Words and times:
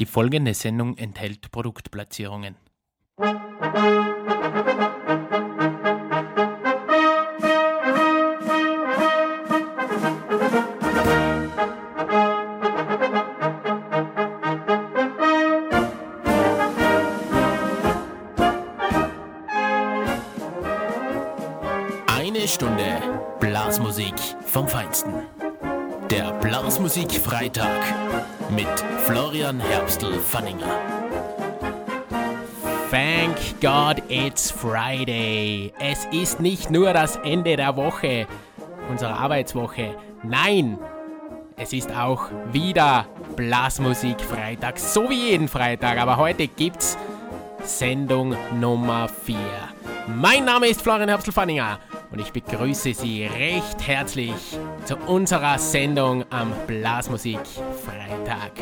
Die 0.00 0.06
folgende 0.06 0.54
Sendung 0.54 0.96
enthält 0.96 1.50
Produktplatzierungen. 1.50 2.54
Eine 22.06 22.46
Stunde 22.46 23.02
Blasmusik 23.40 24.14
vom 24.46 24.68
Feinsten. 24.68 25.37
Blasmusik 26.48 27.12
Freitag 27.12 27.68
mit 28.48 28.66
Florian 29.04 29.60
Herbstl-Fanninger. 29.60 30.80
Thank 32.90 33.36
God 33.60 34.02
it's 34.08 34.50
Friday. 34.50 35.74
Es 35.78 36.06
ist 36.10 36.40
nicht 36.40 36.70
nur 36.70 36.94
das 36.94 37.16
Ende 37.16 37.54
der 37.54 37.76
Woche, 37.76 38.26
unserer 38.88 39.18
Arbeitswoche. 39.18 39.94
Nein, 40.22 40.78
es 41.58 41.74
ist 41.74 41.94
auch 41.94 42.30
wieder 42.50 43.04
Blasmusik 43.36 44.18
Freitag, 44.18 44.78
so 44.78 45.10
wie 45.10 45.28
jeden 45.28 45.48
Freitag. 45.48 45.98
Aber 45.98 46.16
heute 46.16 46.48
gibt's 46.48 46.96
Sendung 47.62 48.34
Nummer 48.58 49.06
4. 49.06 49.36
Mein 50.06 50.46
Name 50.46 50.68
ist 50.68 50.80
Florian 50.80 51.10
Herbstl-Fanninger 51.10 51.78
und 52.10 52.20
ich 52.20 52.32
begrüße 52.32 52.94
Sie 52.94 53.24
recht 53.24 53.86
herzlich 53.86 54.32
zu 54.84 54.96
unserer 54.96 55.58
Sendung 55.58 56.24
am 56.30 56.52
Blasmusik 56.66 57.40
Freitag. 57.84 58.52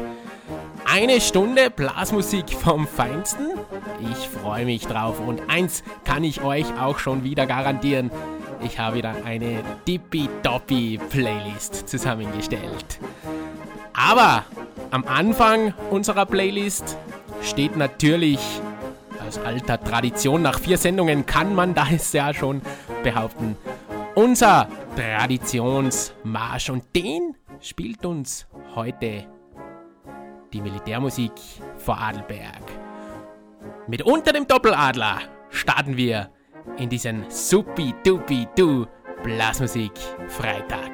Eine 0.84 1.20
Stunde 1.20 1.70
Blasmusik 1.70 2.50
vom 2.50 2.86
Feinsten? 2.86 3.50
Ich 4.10 4.28
freue 4.28 4.64
mich 4.64 4.86
drauf 4.86 5.20
und 5.20 5.42
eins 5.48 5.82
kann 6.04 6.24
ich 6.24 6.42
euch 6.42 6.66
auch 6.80 6.98
schon 6.98 7.24
wieder 7.24 7.46
garantieren. 7.46 8.10
Ich 8.62 8.78
habe 8.78 8.96
wieder 8.96 9.14
eine 9.24 9.62
tippitoppi 9.84 10.98
Playlist 11.10 11.88
zusammengestellt. 11.88 12.98
Aber 13.92 14.44
am 14.90 15.04
Anfang 15.04 15.74
unserer 15.90 16.26
Playlist 16.26 16.96
steht 17.42 17.76
natürlich 17.76 18.40
aus 19.26 19.38
alter 19.38 19.82
Tradition, 19.82 20.42
nach 20.42 20.58
vier 20.58 20.78
Sendungen 20.78 21.26
kann 21.26 21.54
man 21.54 21.74
das 21.74 22.12
ja 22.12 22.32
schon 22.32 22.62
behaupten, 23.06 23.56
unser 24.16 24.68
Traditionsmarsch. 24.96 26.70
Und 26.70 26.84
den 26.94 27.36
spielt 27.60 28.04
uns 28.04 28.46
heute 28.74 29.26
die 30.52 30.60
Militärmusik 30.60 31.32
vor 31.76 31.98
Adelberg. 31.98 32.64
Mit 33.86 34.02
unter 34.02 34.32
dem 34.32 34.46
Doppeladler 34.46 35.20
starten 35.50 35.96
wir 35.96 36.30
in 36.78 36.88
diesen 36.88 37.30
Supi-Dupi-Du 37.30 38.86
Blasmusik 39.22 39.92
Freitag. 40.26 40.90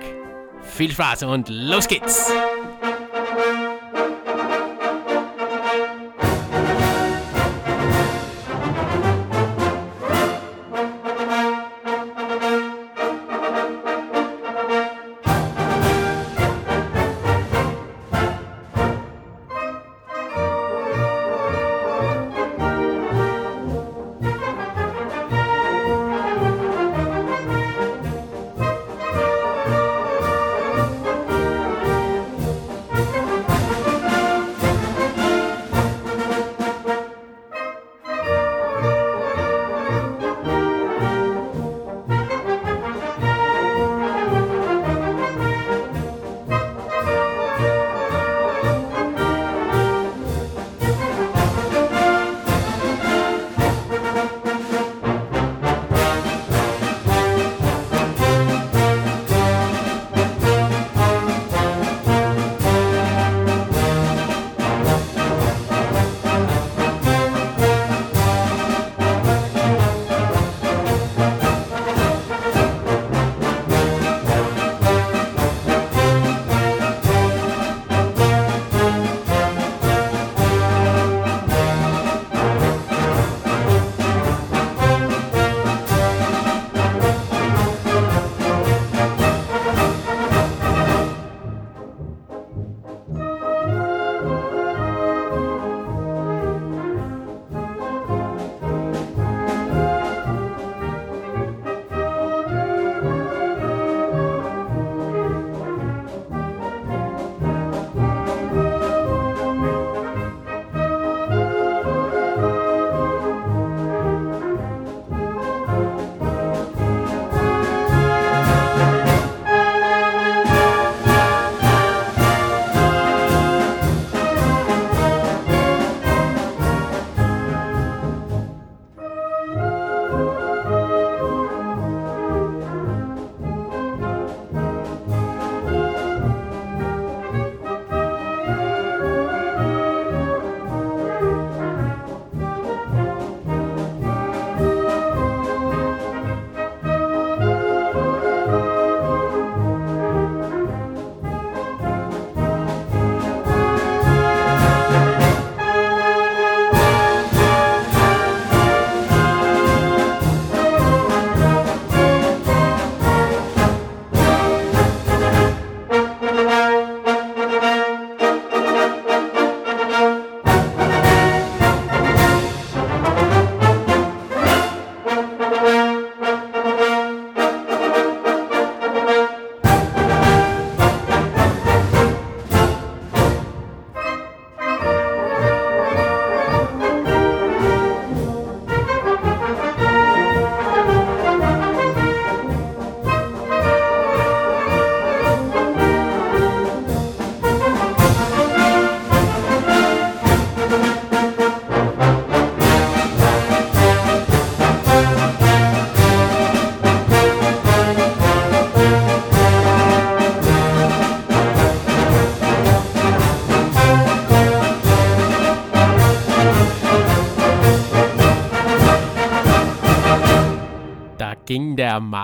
Viel 0.61 0.91
Spaß 0.91 1.25
und 1.25 1.49
los 1.49 1.89
geht's! 1.89 2.31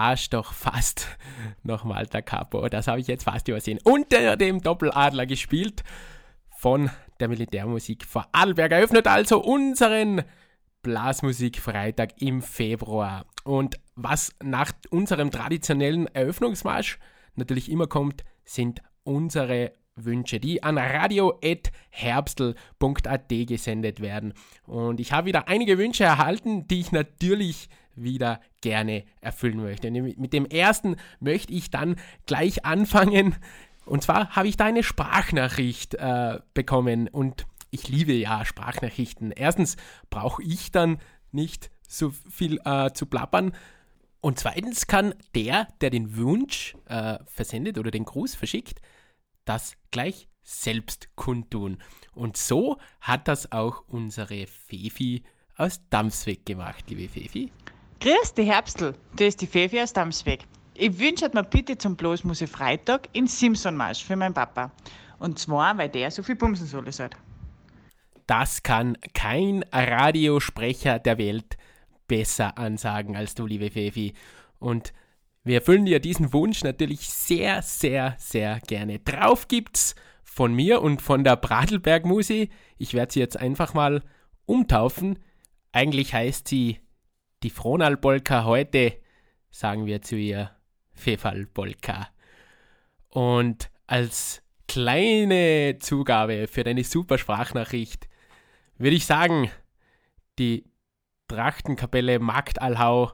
Marsch 0.08 0.31
doch 0.31 0.55
fast 0.55 1.06
nach 1.64 1.84
Malta 1.84 2.22
Capo. 2.22 2.66
Das 2.70 2.88
habe 2.88 2.99
ich 2.99 3.08
jetzt 3.08 3.25
fast 3.25 3.46
übersehen. 3.46 3.78
Unter 3.84 4.38
dem 4.38 4.62
Doppeladler 4.62 5.26
gespielt 5.26 5.84
von 6.56 6.88
der 7.20 7.28
Militärmusik 7.28 8.06
Vorarlberg. 8.06 8.72
Eröffnet 8.72 9.06
also 9.06 9.43
unseren 9.43 10.22
Blasmusik-Freitag 10.82 12.22
im 12.22 12.40
Februar. 12.40 13.26
Und 13.44 13.78
was 13.96 14.32
nach 14.43 14.72
unserem 14.88 15.31
traditionellen 15.31 16.06
Eröffnungsmarsch 16.06 16.99
natürlich 17.34 17.70
immer 17.70 17.87
kommt, 17.87 18.25
sind 18.46 18.81
unsere 19.04 19.72
Wünsche, 19.94 20.40
die 20.40 20.62
an 20.62 20.78
radio.herbstl.at 20.78 23.28
gesendet 23.28 24.00
werden. 24.00 24.32
Und 24.64 25.00
ich 25.00 25.12
habe 25.12 25.26
wieder 25.26 25.49
einige 25.49 25.76
Wünsche 25.76 26.04
erhalten, 26.04 26.66
die 26.66 26.81
ich 26.81 26.93
natürlich 26.93 27.69
wieder 28.03 28.41
gerne 28.61 29.05
erfüllen 29.21 29.62
möchte. 29.62 29.91
Mit 29.91 30.33
dem 30.33 30.47
ersten 30.47 30.97
möchte 31.21 31.53
ich 31.53 31.71
dann 31.71 31.97
gleich 32.27 32.65
anfangen. 32.65 33.37
Und 33.85 34.03
zwar 34.03 34.37
habe 34.37 34.49
ich 34.49 34.56
da 34.56 34.67
eine 34.67 34.83
Sprachnachricht 34.83 35.95
äh, 35.95 36.41
bekommen 36.55 37.09
und 37.09 37.47
ich 37.71 37.89
liebe 37.89 38.12
ja 38.12 38.45
Sprachnachrichten. 38.45 39.33
Erstens 39.33 39.77
brauche 40.11 40.43
ich 40.43 40.71
dann 40.71 40.99
nicht 41.33 41.71
so 41.87 42.11
viel 42.11 42.61
äh, 42.65 42.93
zu 42.93 43.06
plappern. 43.06 43.53
Und 44.21 44.39
zweitens 44.39 44.87
kann 44.87 45.15
der, 45.35 45.69
der 45.81 45.91
den 45.91 46.17
Wunsch 46.17 46.77
äh, 46.87 47.19
versendet 47.27 47.79
oder 47.79 47.91
den 47.91 48.05
Gruß 48.05 48.35
verschickt, 48.35 48.81
das 49.45 49.75
gleich 49.91 50.29
selbst 50.43 51.09
kundtun. 51.15 51.79
Und 52.12 52.37
so 52.37 52.79
hat 53.00 53.29
das 53.29 53.53
auch 53.53 53.85
unsere 53.87 54.47
Fefi 54.47 55.23
aus 55.56 55.81
Damsweg 55.91 56.47
gemacht, 56.47 56.85
liebe 56.89 57.09
Fefi. 57.09 57.50
Grüß 58.00 58.35
die 58.35 58.45
Herbstl, 58.45 58.95
das 59.17 59.29
ist 59.29 59.41
die 59.41 59.49
Fefi 59.49 59.81
aus 59.81 59.93
Damsweg. 59.93 60.45
Ich 60.75 60.97
wünsche 61.00 61.29
mir 61.35 61.43
bitte 61.43 61.77
zum 61.77 61.97
Bloßmuse 61.97 62.47
Freitag 62.47 63.09
in 63.12 63.27
Simpson-Marsch 63.27 64.05
für 64.05 64.15
meinen 64.15 64.35
Papa. 64.35 64.71
Und 65.19 65.41
zwar, 65.41 65.77
weil 65.77 65.89
der 65.89 66.12
so 66.12 66.23
viel 66.23 66.37
bumsen 66.37 66.69
soll, 66.69 66.87
es 66.87 67.00
halt. 67.00 67.17
Das 68.29 68.62
kann 68.62 68.97
kein 69.15 69.65
Radiosprecher 69.73 71.00
der 71.00 71.19
Welt 71.19 71.56
besser 72.06 72.56
ansagen 72.56 73.17
als 73.17 73.35
du, 73.35 73.47
liebe 73.47 73.69
Fefi. 73.69 74.15
Und 74.61 74.93
wir 75.43 75.56
erfüllen 75.56 75.87
dir 75.87 75.99
diesen 75.99 76.33
Wunsch 76.33 76.62
natürlich 76.62 77.09
sehr, 77.09 77.62
sehr, 77.62 78.15
sehr 78.19 78.61
gerne. 78.61 79.00
Drauf 79.00 79.49
gibt's 79.49 79.97
von 80.23 80.55
mir 80.55 80.83
und 80.83 81.03
von 81.03 81.25
der 81.25 81.35
Bradelberg 81.35 82.05
Musi. 82.05 82.50
Ich 82.77 82.95
werde 82.95 83.12
sie 83.12 83.21
jetzt 83.21 83.37
einfach 83.37 83.75
mal 83.75 84.05
umtaufen. 84.47 85.19
Eigentlich 85.73 86.15
heißt 86.15 86.47
sie 86.47 86.79
die 87.43 87.50
Fronal-Polka. 87.50 88.44
Heute 88.44 88.99
sagen 89.50 89.87
wir 89.87 90.02
zu 90.02 90.17
ihr 90.17 90.50
Fefal-Polka. 90.93 92.08
Und 93.11 93.70
als 93.87 94.43
kleine 94.67 95.79
Zugabe 95.81 96.46
für 96.46 96.64
deine 96.64 96.85
super 96.85 97.19
Sprachnachricht 97.19 98.08
würde 98.76 98.96
ich 98.96 99.06
sagen, 99.06 99.50
die 100.38 100.64
Trachtenkapelle 101.29 102.19
Magdalhau 102.19 103.12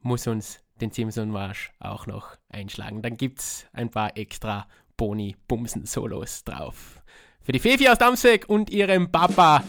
muss 0.00 0.26
uns 0.26 0.62
den 0.80 0.90
Simpson-Marsch 0.90 1.72
auch 1.78 2.06
noch 2.06 2.36
einschlagen. 2.48 3.02
Dann 3.02 3.16
gibt 3.16 3.38
es 3.38 3.66
ein 3.72 3.90
paar 3.90 4.16
extra 4.16 4.66
Boni-Bumsen-Solos 4.96 6.44
drauf. 6.44 7.00
Für 7.40 7.52
die 7.52 7.60
Fefi 7.60 7.88
aus 7.88 7.98
Damsweg 7.98 8.48
und 8.48 8.70
ihrem 8.70 9.10
Papa 9.10 9.64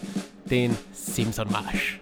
den 0.46 0.76
Simpson-Marsch. 0.92 2.00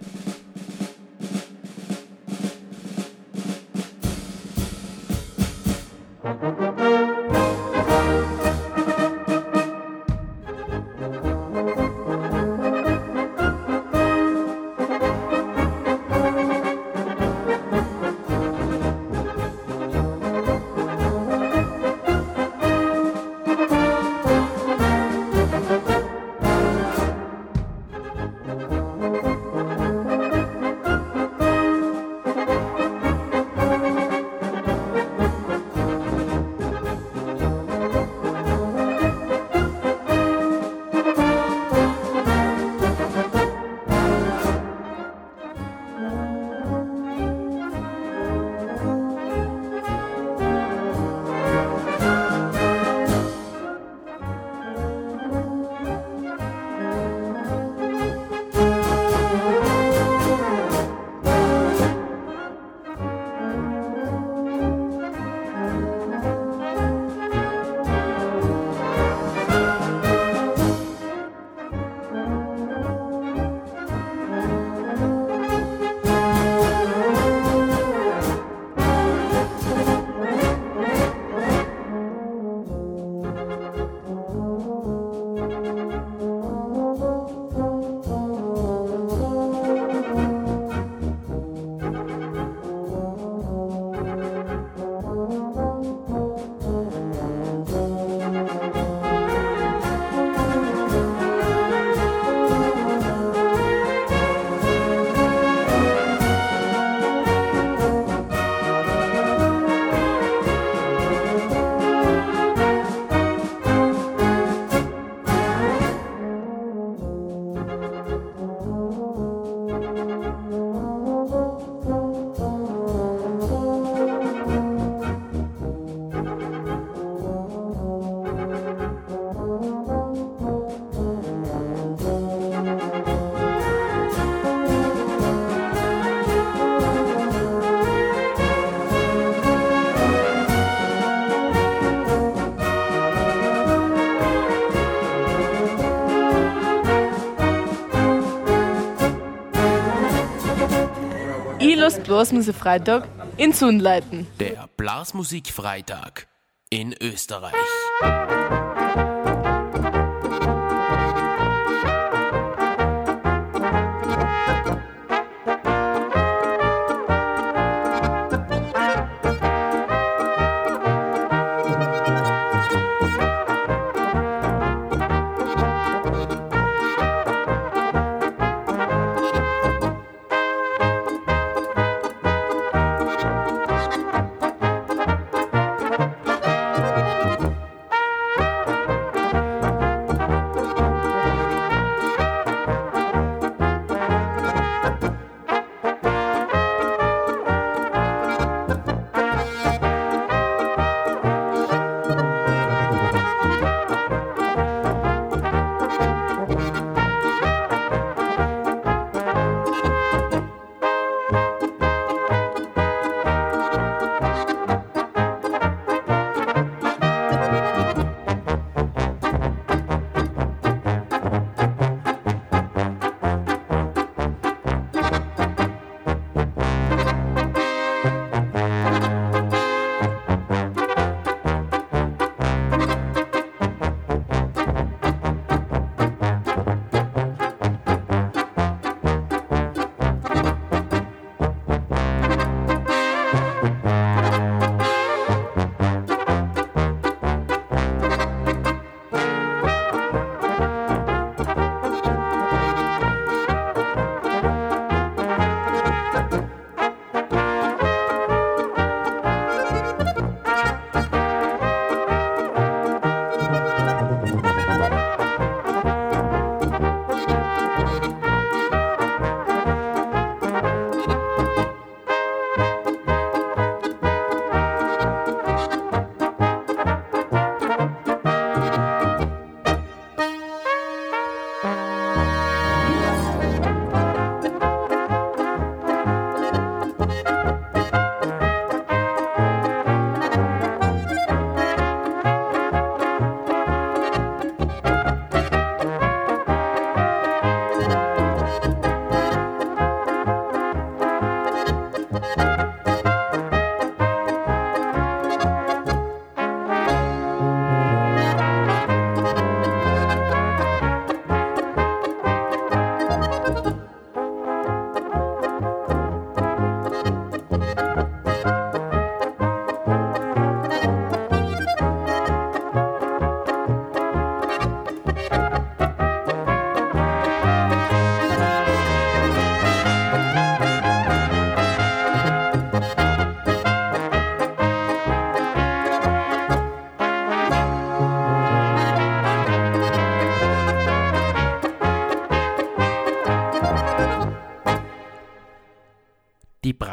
Blasmusik-Freitag 151.99 153.07
in 153.37 153.53
Sundleiten. 153.53 154.27
Der 154.39 154.69
Blasmusik-Freitag 154.77 156.27
in 156.69 156.95
Österreich. 157.01 157.53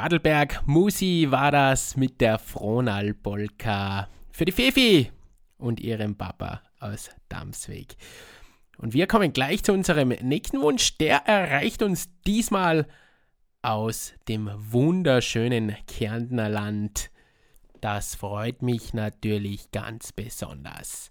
Die 0.08 0.14
Bradelberg 0.18 0.66
Musi 0.66 1.26
war 1.28 1.50
das 1.50 1.94
mit 1.94 2.22
der 2.22 2.38
Fronal 2.38 3.12
Polka 3.12 4.08
für 4.30 4.46
die 4.46 4.52
Fefi 4.52 5.12
und 5.58 5.80
ihrem 5.80 6.16
Papa 6.16 6.62
aus 6.80 7.10
Damsweg. 7.28 7.94
Und 8.78 8.94
wir 8.94 9.06
kommen 9.06 9.34
gleich 9.34 9.62
zu 9.62 9.74
unserem 9.74 10.08
nächsten 10.08 10.62
Wunsch. 10.62 10.96
Der 10.96 11.26
erreicht 11.26 11.82
uns 11.82 12.08
diesmal 12.26 12.86
aus 13.60 14.14
dem 14.28 14.50
wunderschönen 14.56 15.76
Kärntner 15.86 16.48
Land. 16.48 17.10
Das 17.82 18.14
freut 18.14 18.62
mich 18.62 18.94
natürlich 18.94 19.70
ganz 19.72 20.12
besonders. 20.12 21.10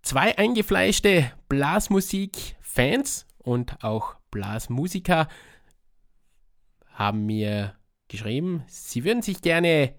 Zwei 0.00 0.38
eingefleischte 0.38 1.30
Blasmusik-Fans 1.50 3.26
und 3.36 3.84
auch 3.84 4.14
Blasmusiker 4.30 5.28
haben 6.94 7.26
mir 7.26 7.74
geschrieben, 8.08 8.64
sie 8.66 9.04
würden 9.04 9.22
sich 9.22 9.42
gerne 9.42 9.94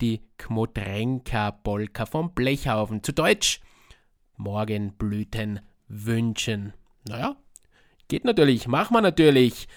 die 0.00 0.20
Kmotrenka-Polka 0.38 2.06
vom 2.06 2.34
Blechhaufen, 2.34 3.02
zu 3.02 3.12
Deutsch 3.12 3.60
Morgenblüten, 4.36 5.60
wünschen. 5.88 6.72
Naja, 7.06 7.36
geht 8.08 8.24
natürlich, 8.24 8.66
machen 8.66 8.94
wir 8.94 9.00
natürlich. 9.00 9.68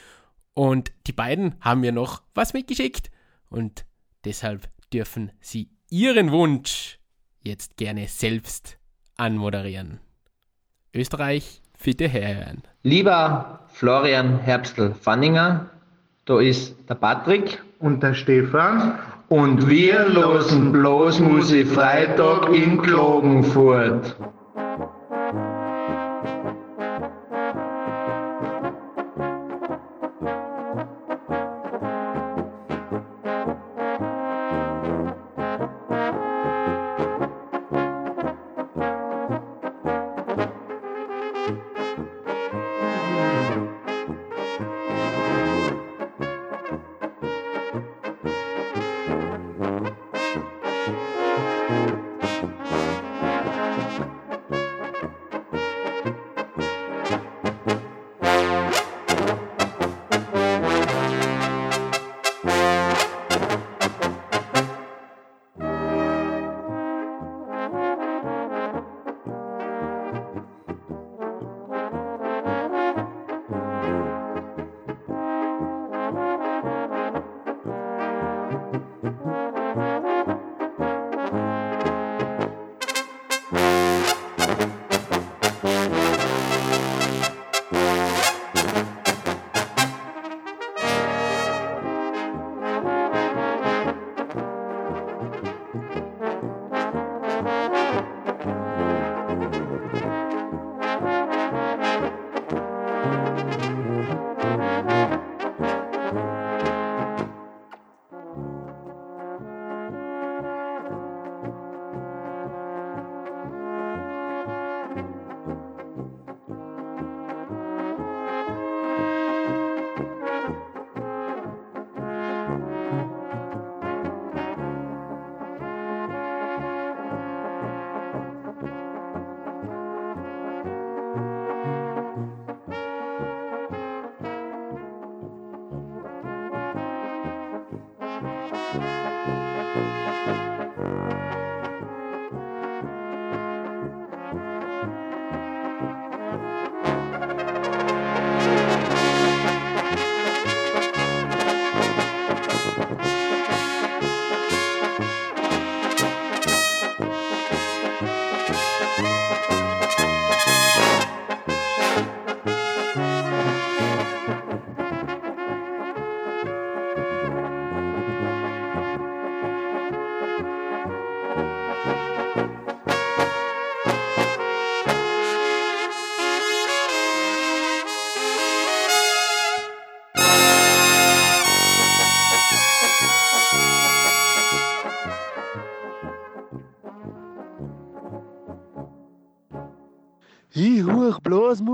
Und 0.54 0.92
die 1.08 1.14
beiden 1.14 1.56
haben 1.62 1.82
mir 1.82 1.92
noch 1.92 2.24
was 2.34 2.54
mitgeschickt 2.54 3.12
und 3.50 3.86
deshalb 4.24 4.70
dürfen 4.92 5.32
sie 5.42 5.70
ihren 5.90 6.32
Wunsch 6.32 7.00
jetzt 7.42 7.78
gerne 7.78 8.08
selbst 8.08 8.78
anmoderieren. 9.18 10.00
Österreich, 10.94 11.62
bitte 11.84 12.08
herhören. 12.08 12.64
Lieber 12.84 13.66
Florian 13.68 14.40
Herbstl-Fanninger, 14.40 15.70
da 16.26 16.40
ist 16.40 16.76
der 16.90 16.96
Patrick 16.96 17.62
und 17.86 18.02
der 18.02 18.16
Stefan 18.16 18.98
und 19.30 19.70
wir 19.70 20.10
losen 20.10 20.72
bloß 20.72 21.20
Musik 21.20 21.68
Freitag 21.68 22.50
in 22.52 22.82
Klagenfurt. 22.82 24.16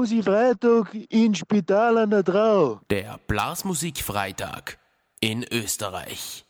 Blasmusikfreitag 0.02 0.96
in 1.10 1.36
Spital 1.36 1.98
an 2.00 2.10
der 2.10 2.24
Drau. 2.24 2.80
Der 2.90 3.20
Blasmusikfreitag 3.28 4.80
in 5.20 5.46
Österreich. 5.52 6.44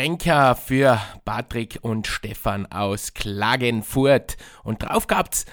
Schrenker 0.00 0.56
für 0.56 0.98
Patrick 1.26 1.80
und 1.82 2.06
Stefan 2.06 2.64
aus 2.72 3.12
Klagenfurt. 3.12 4.38
Und 4.64 4.82
drauf 4.82 5.06
gab's 5.06 5.44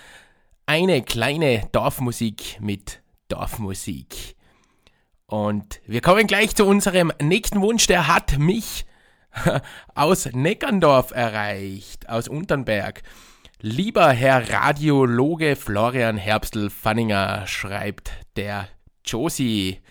eine 0.65 1.01
kleine 1.01 1.67
Dorfmusik 1.73 2.57
mit 2.61 3.01
Dorfmusik. 3.27 4.37
Und 5.25 5.81
wir 5.85 5.99
kommen 5.99 6.27
gleich 6.27 6.55
zu 6.55 6.65
unserem 6.65 7.11
nächsten 7.21 7.59
Wunsch. 7.59 7.87
Der 7.87 8.07
hat 8.07 8.37
mich 8.37 8.85
aus 9.95 10.29
Neckerndorf 10.31 11.11
erreicht, 11.11 12.07
aus 12.07 12.29
Unternberg. 12.29 13.03
Lieber 13.59 14.11
Herr 14.11 14.49
Radiologe 14.49 15.57
Florian 15.57 16.15
Herbstl-Fanninger, 16.15 17.47
schreibt 17.47 18.11
der 18.37 18.69
Josie. 19.03 19.81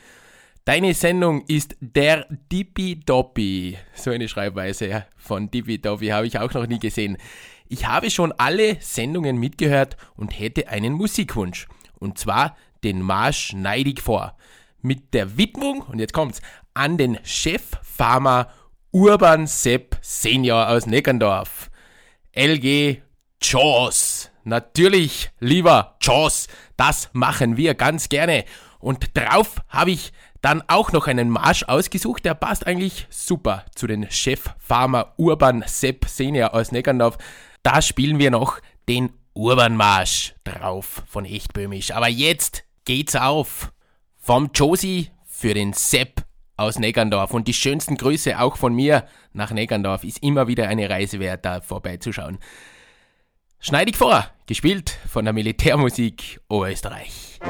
Deine 0.66 0.94
Sendung 0.94 1.44
ist 1.46 1.76
der 1.79 2.26
Dippi-Doppi. 2.50 3.79
So 3.94 4.11
eine 4.11 4.26
Schreibweise 4.26 5.07
von 5.16 5.48
Dippi-Doppi 5.48 6.09
habe 6.09 6.26
ich 6.26 6.40
auch 6.40 6.52
noch 6.55 6.66
nie 6.66 6.81
gesehen. 6.81 7.18
Ich 7.68 7.87
habe 7.87 8.11
schon 8.11 8.33
alle 8.33 8.76
Sendungen 8.81 9.38
mitgehört 9.38 9.96
und 10.16 10.37
hätte 10.37 10.66
einen 10.66 10.94
Musikwunsch. 10.94 11.68
Und 12.00 12.18
zwar 12.18 12.57
den 12.83 13.00
Marsch 13.00 13.52
Neidig 13.52 14.02
vor. 14.02 14.37
Mit 14.83 15.14
der 15.14 15.38
Widmung, 15.38 15.83
und 15.83 16.00
jetzt 16.00 16.12
kommt's, 16.12 16.42
an 16.74 16.98
den 16.98 17.20
Cheffarmer 17.22 18.48
Urban 18.90 19.46
Sepp 19.46 19.96
Senior 20.00 20.68
aus 20.68 20.87
Neckerndorf. 20.87 21.70
LG 22.33 23.02
Jaws. 23.40 24.33
Natürlich, 24.42 25.31
lieber 25.38 25.96
Jaws, 26.02 26.48
das 26.76 27.09
machen 27.12 27.57
wir 27.57 27.74
ganz 27.74 28.09
gerne. 28.09 28.44
Und 28.81 29.16
drauf 29.16 29.57
habe 29.68 29.92
ich 29.92 30.12
dann 30.46 30.62
auch 30.68 30.92
noch 30.92 31.09
einen 31.09 31.28
Marsch 31.28 31.64
ausgesucht, 31.64 32.24
der 32.24 32.35
passt 32.35 32.68
eigentlich 32.68 33.09
super 33.11 33.64
zu 33.74 33.88
den 33.88 34.09
Cheffarmer 34.09 35.12
Urban 35.16 35.64
Sepp 35.66 36.04
Senior 36.04 36.54
aus 36.54 36.70
Neckerndorf. 36.70 37.18
Da 37.64 37.82
spielen 37.82 38.20
wir 38.20 38.30
noch 38.30 38.61
den 38.88 39.12
Urban 39.35 39.74
Marsch 39.74 40.37
drauf 40.44 41.02
von 41.09 41.24
Echtböhmisch. 41.24 41.90
Aber 41.90 42.06
jetzt 42.06 42.62
geht's 42.85 43.16
auf. 43.16 43.72
Vom 44.18 44.50
Josie 44.54 45.11
für 45.26 45.52
den 45.52 45.72
Sepp 45.72 46.24
aus 46.56 46.78
Negandorf. 46.78 47.35
Und 47.35 47.48
die 47.48 47.52
schönsten 47.52 47.96
Grüße 47.96 48.38
auch 48.38 48.56
von 48.56 48.72
mir 48.72 49.04
nach 49.32 49.50
Negandorf. 49.50 50.04
Ist 50.04 50.22
immer 50.22 50.46
wieder 50.46 50.68
eine 50.68 50.88
Reise 50.88 51.18
wert, 51.18 51.44
da 51.44 51.61
vorbeizuschauen. 51.61 52.38
Schneid 53.59 53.88
ich 53.88 53.96
vor, 53.96 54.30
gespielt 54.46 54.96
von 55.09 55.24
der 55.24 55.35
Militärmusik 55.35 56.40
Oberösterreich. 56.48 57.40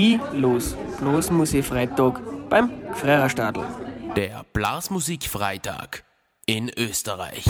Ich 0.00 0.20
los. 0.32 0.76
Blasmusik-Freitag 1.00 2.20
beim 2.48 2.70
Gfreierstadl. 2.92 3.64
Der 4.14 4.44
Blasmusik-Freitag 4.52 6.04
in 6.46 6.70
Österreich. 6.78 7.44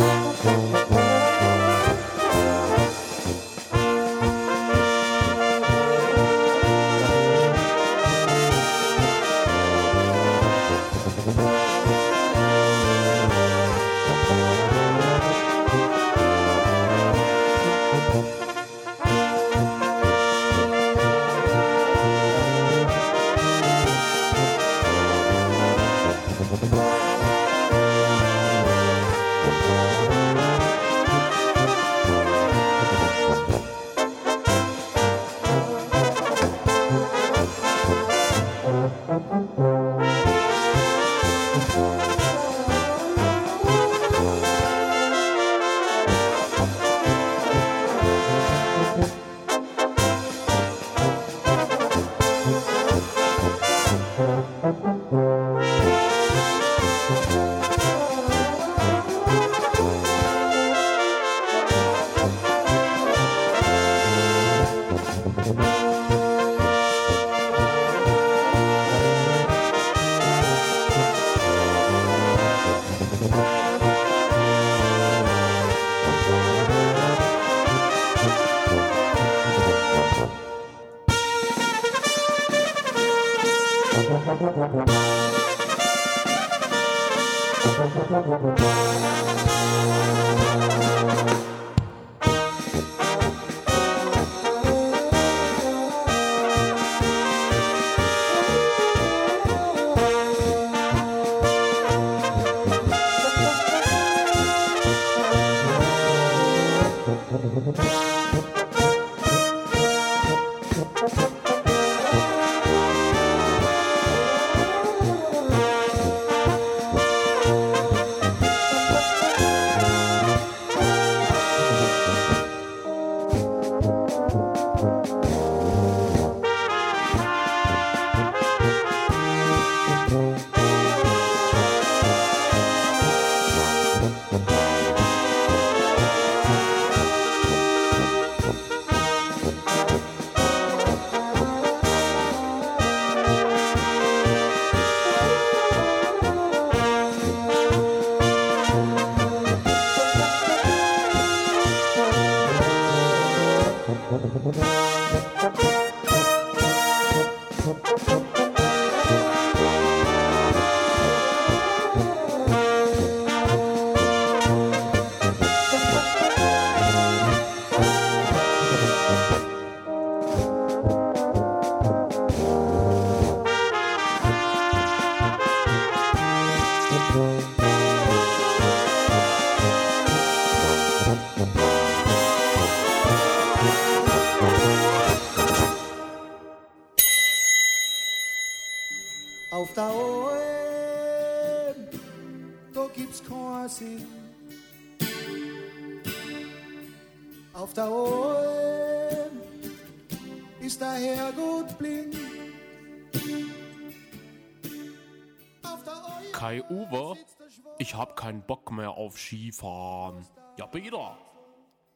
Auf 209.09 209.18
Skifahren. 209.18 210.27
Ja, 210.59 210.66
Peter, 210.66 211.16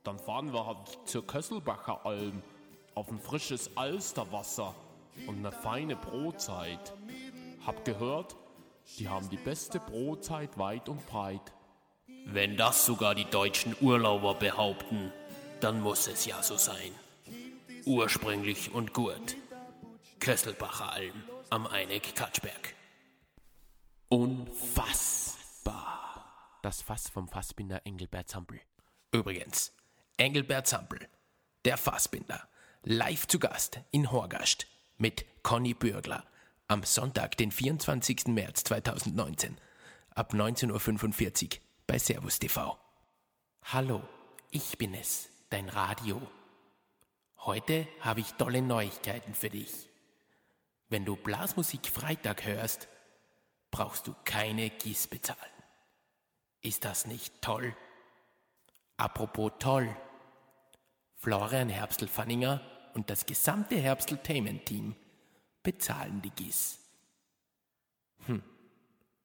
dann 0.02 0.18
fahren 0.18 0.52
wir 0.52 0.66
halt 0.66 0.98
zur 1.04 1.26
Kösselbacher 1.26 2.06
Alm 2.06 2.42
auf 2.94 3.10
ein 3.10 3.20
frisches 3.20 3.70
Alsterwasser 3.76 4.74
und 5.26 5.38
eine 5.38 5.52
feine 5.52 5.94
Brotzeit. 5.94 6.94
Hab 7.66 7.84
gehört, 7.84 8.34
die 8.98 9.08
haben 9.10 9.28
die 9.28 9.36
beste 9.36 9.78
Brotzeit 9.78 10.56
weit 10.56 10.88
und 10.88 11.06
breit. 11.06 11.52
Wenn 12.24 12.56
das 12.56 12.86
sogar 12.86 13.14
die 13.14 13.26
deutschen 13.26 13.76
Urlauber 13.82 14.34
behaupten, 14.34 15.12
dann 15.60 15.82
muss 15.82 16.06
es 16.06 16.24
ja 16.24 16.42
so 16.42 16.56
sein. 16.56 16.92
Ursprünglich 17.84 18.72
und 18.72 18.94
gut. 18.94 19.36
Kösselbacher 20.18 20.92
Alm 20.92 21.24
am 21.50 21.66
Eineck 21.66 22.14
Katschberg. 22.14 22.74
Unfassbar. 24.08 25.31
Das 26.62 26.80
Fass 26.80 27.10
vom 27.10 27.26
Fassbinder 27.26 27.84
Engelbert 27.84 28.28
Zampel. 28.28 28.60
Übrigens, 29.10 29.74
Engelbert 30.16 30.68
Zampel, 30.68 31.08
der 31.64 31.76
Fassbinder, 31.76 32.48
live 32.84 33.26
zu 33.26 33.40
Gast 33.40 33.80
in 33.90 34.12
Horgast 34.12 34.68
mit 34.96 35.26
Conny 35.42 35.74
Bürgler 35.74 36.24
am 36.68 36.84
Sonntag, 36.84 37.36
den 37.36 37.50
24. 37.50 38.28
März 38.28 38.62
2019 38.62 39.58
ab 40.10 40.34
19.45 40.34 41.42
Uhr 41.56 41.60
bei 41.88 41.98
Servus 41.98 42.38
TV. 42.38 42.78
Hallo, 43.64 44.00
ich 44.52 44.78
bin 44.78 44.94
es, 44.94 45.30
dein 45.50 45.68
Radio. 45.68 46.22
Heute 47.38 47.88
habe 47.98 48.20
ich 48.20 48.34
tolle 48.34 48.62
Neuigkeiten 48.62 49.34
für 49.34 49.50
dich. 49.50 49.88
Wenn 50.88 51.04
du 51.04 51.16
Blasmusik 51.16 51.88
Freitag 51.88 52.44
hörst, 52.44 52.86
brauchst 53.72 54.06
du 54.06 54.14
keine 54.24 54.70
GIS 54.70 55.08
bezahlen. 55.08 55.61
Ist 56.62 56.84
das 56.84 57.06
nicht 57.06 57.42
toll? 57.42 57.74
Apropos 58.96 59.52
toll. 59.58 59.94
Florian 61.16 61.68
Herbstl-Fanninger 61.68 62.60
und 62.94 63.10
das 63.10 63.26
gesamte 63.26 63.76
Herbstl-Tainment-Team 63.76 64.94
bezahlen 65.62 66.22
die 66.22 66.30
GIS. 66.30 66.78
Hm, 68.26 68.42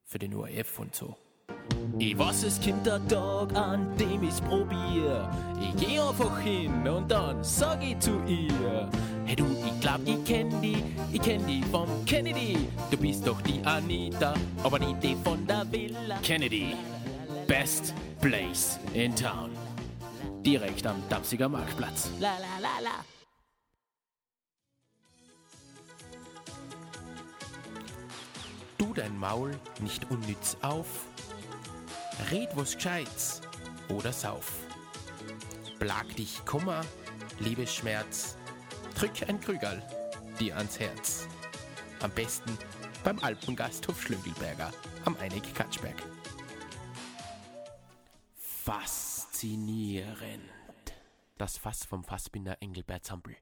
für 0.04 0.18
den 0.18 0.34
ORF 0.34 0.78
und 0.80 0.94
so. 0.94 1.16
Ich 1.98 2.16
weiß, 2.16 2.44
es 2.44 2.60
kommt 2.60 2.86
der 2.86 3.06
Tag, 3.08 3.54
an 3.56 3.96
dem 3.96 4.22
ich's 4.22 4.40
probier. 4.40 5.30
Ich 5.60 5.76
geh 5.76 5.98
einfach 5.98 6.38
hin 6.40 6.86
und 6.86 7.10
dann 7.10 7.42
sag 7.42 7.82
ich 7.82 7.98
zu 7.98 8.22
ihr: 8.24 8.88
Hey 9.24 9.36
du, 9.36 9.44
ich 9.44 9.80
glaub, 9.80 10.00
ich 10.06 10.24
kenn 10.24 10.60
die, 10.60 10.82
ich 11.12 11.20
kenn 11.20 11.44
die 11.46 11.62
vom 11.64 11.88
Kennedy. 12.04 12.68
Du 12.90 12.96
bist 12.96 13.26
doch 13.26 13.40
die 13.42 13.60
Anita, 13.64 14.34
aber 14.62 14.78
nicht 14.78 15.02
die 15.02 15.16
von 15.16 15.46
der 15.46 15.70
Villa. 15.70 16.18
Kennedy, 16.22 16.76
best 17.48 17.94
place 18.20 18.78
in 18.92 19.14
town. 19.16 19.50
Direkt 20.42 20.86
am 20.86 21.02
Danziger 21.08 21.48
Marktplatz. 21.48 22.10
La 22.20 22.36
la 22.38 22.58
la 22.60 22.78
la. 22.82 23.04
Du 28.76 28.92
dein 28.92 29.18
Maul 29.18 29.58
nicht 29.80 30.08
unnütz 30.10 30.58
auf. 30.60 31.06
Red 32.30 32.50
was 32.54 32.74
Gescheits 32.74 33.40
oder 33.88 34.12
sauf. 34.12 34.52
Plag 35.78 36.14
dich 36.16 36.44
Kummer, 36.44 36.82
Liebesschmerz. 37.40 38.36
Drück 38.94 39.26
ein 39.26 39.40
Krügerl 39.40 39.82
dir 40.38 40.56
ans 40.56 40.78
Herz. 40.78 41.26
Am 42.00 42.10
besten 42.10 42.58
beim 43.02 43.18
Alpengasthof 43.20 44.02
Schlöngelberger 44.02 44.70
am 45.06 45.16
Einig 45.18 45.54
Katschberg. 45.54 45.96
Faszinierend. 48.68 50.42
Das 51.38 51.56
Fass 51.56 51.86
vom 51.86 52.04
Fassbinder 52.04 52.58
Engelbert 52.60 53.02
Zampel. 53.02 53.34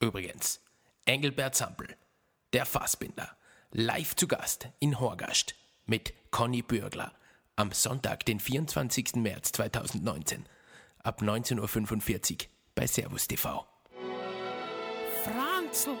Übrigens, 0.00 0.60
Engelbert 1.04 1.54
Zampel, 1.54 1.96
der 2.52 2.66
Fassbinder, 2.66 3.36
live 3.70 4.16
zu 4.16 4.26
Gast 4.26 4.70
in 4.80 4.98
Horgast 4.98 5.54
mit 5.86 6.12
Conny 6.32 6.62
Bürgler 6.62 7.14
am 7.54 7.70
Sonntag, 7.70 8.26
den 8.26 8.40
24. 8.40 9.14
März 9.14 9.52
2019 9.52 10.44
ab 11.04 11.22
19.45 11.22 12.32
Uhr 12.32 12.38
bei 12.74 12.88
Servus 12.88 13.28
TV. 13.28 13.64
Franzl! 15.22 15.96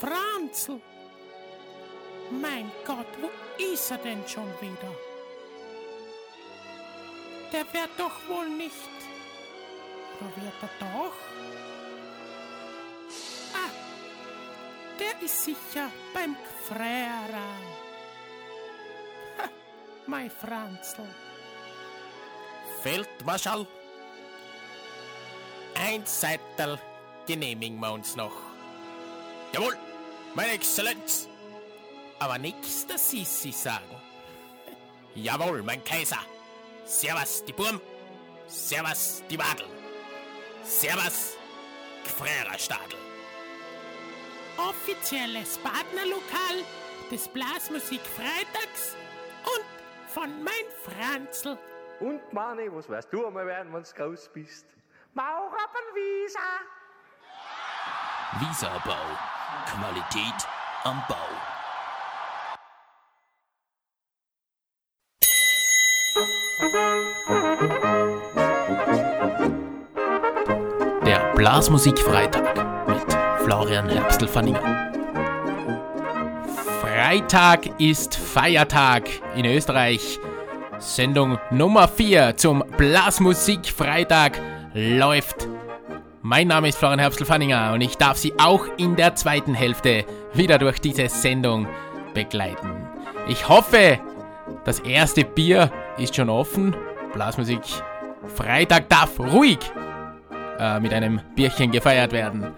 Franzl! 0.00 0.80
Mein 2.28 2.72
Gott, 2.84 3.06
wo 3.20 3.30
ist 3.62 3.88
er 3.92 3.98
denn 3.98 4.26
schon 4.26 4.50
wieder? 4.60 5.11
Der 7.52 7.70
wird 7.72 7.90
doch 7.98 8.28
wohl 8.28 8.48
nicht. 8.48 8.72
Wird 10.20 10.54
er 10.62 10.70
doch? 10.80 11.12
Ah, 13.52 13.70
der 14.98 15.20
ist 15.22 15.44
sicher 15.44 15.90
beim 16.14 16.34
Gfrärer. 16.34 17.56
Ha, 19.38 19.48
mein 20.06 20.30
Franzl. 20.30 21.06
Feldmarschall, 22.82 23.66
ein 25.74 26.06
Seitel 26.06 26.78
genehmigen 27.26 27.78
wir 27.78 27.92
uns 27.92 28.16
noch. 28.16 28.36
Jawohl, 29.52 29.76
meine 30.34 30.52
Exzellenz. 30.52 31.28
aber 32.18 32.38
nix 32.38 32.86
der 32.86 32.98
Sissi 32.98 33.50
sagen. 33.52 34.00
Jawohl, 35.14 35.62
mein 35.62 35.82
Kaiser. 35.84 36.18
Servus, 36.92 37.42
die 37.42 37.54
Burm. 37.54 37.80
Servus, 38.46 39.22
die 39.30 39.38
Wadel. 39.38 39.66
Servus, 40.62 41.38
Gfrererstadel. 42.04 42.98
Offizielles 44.58 45.56
Partnerlokal 45.58 46.62
des 47.10 47.26
Blasmusik 47.28 48.02
Freitags 48.02 48.94
und 49.44 50.12
von 50.12 50.44
mein 50.44 50.66
Franzl. 50.84 51.58
Und 52.00 52.30
Mani, 52.30 52.70
was 52.70 52.90
weißt 52.90 53.10
du 53.10 53.26
einmal 53.26 53.46
werden, 53.46 53.72
wenn 53.72 53.82
du 53.82 53.90
groß 53.90 54.28
bist? 54.34 54.66
Maurabbenwieser! 55.14 56.40
Wiesabau. 58.38 59.06
Qualität 59.66 60.46
am 60.84 61.02
Bau. 61.08 61.51
Der 71.52 71.58
Blasmusik-Freitag 71.58 72.88
mit 72.88 73.18
Florian 73.44 73.86
Herbstl-Fanninger. 73.86 74.90
Freitag 76.80 77.78
ist 77.78 78.14
Feiertag 78.16 79.02
in 79.36 79.44
Österreich. 79.44 80.18
Sendung 80.78 81.38
Nummer 81.50 81.88
4 81.88 82.38
zum 82.38 82.64
Blasmusik-Freitag 82.78 84.40
läuft. 84.72 85.46
Mein 86.22 86.48
Name 86.48 86.70
ist 86.70 86.78
Florian 86.78 87.00
Herbstl-Fanninger 87.00 87.74
und 87.74 87.82
ich 87.82 87.98
darf 87.98 88.16
Sie 88.16 88.32
auch 88.38 88.64
in 88.78 88.96
der 88.96 89.14
zweiten 89.14 89.52
Hälfte 89.52 90.06
wieder 90.32 90.56
durch 90.56 90.80
diese 90.80 91.10
Sendung 91.10 91.68
begleiten. 92.14 92.70
Ich 93.28 93.46
hoffe, 93.50 94.00
das 94.64 94.78
erste 94.78 95.24
Bier 95.24 95.70
ist 95.98 96.16
schon 96.16 96.30
offen. 96.30 96.74
Blasmusik 97.12 97.60
Freitag 98.34 98.88
darf 98.88 99.20
ruhig 99.20 99.58
äh, 100.62 100.78
mit 100.78 100.92
einem 100.92 101.20
Bierchen 101.34 101.72
gefeiert 101.72 102.12
werden. 102.12 102.52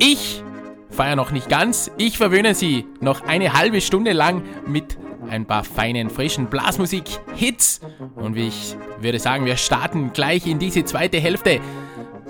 Ich 0.00 0.42
feiere 0.90 1.14
noch 1.14 1.30
nicht 1.30 1.48
ganz. 1.48 1.90
Ich 1.96 2.18
verwöhne 2.18 2.54
Sie 2.54 2.84
noch 3.00 3.22
eine 3.22 3.52
halbe 3.52 3.80
Stunde 3.80 4.12
lang 4.12 4.42
mit 4.66 4.98
ein 5.30 5.46
paar 5.46 5.62
feinen, 5.62 6.10
frischen 6.10 6.46
Blasmusik-Hits. 6.46 7.80
Und 8.16 8.36
ich 8.36 8.76
würde 9.00 9.20
sagen, 9.20 9.46
wir 9.46 9.56
starten 9.56 10.12
gleich 10.12 10.46
in 10.48 10.58
diese 10.58 10.84
zweite 10.84 11.18
Hälfte 11.18 11.60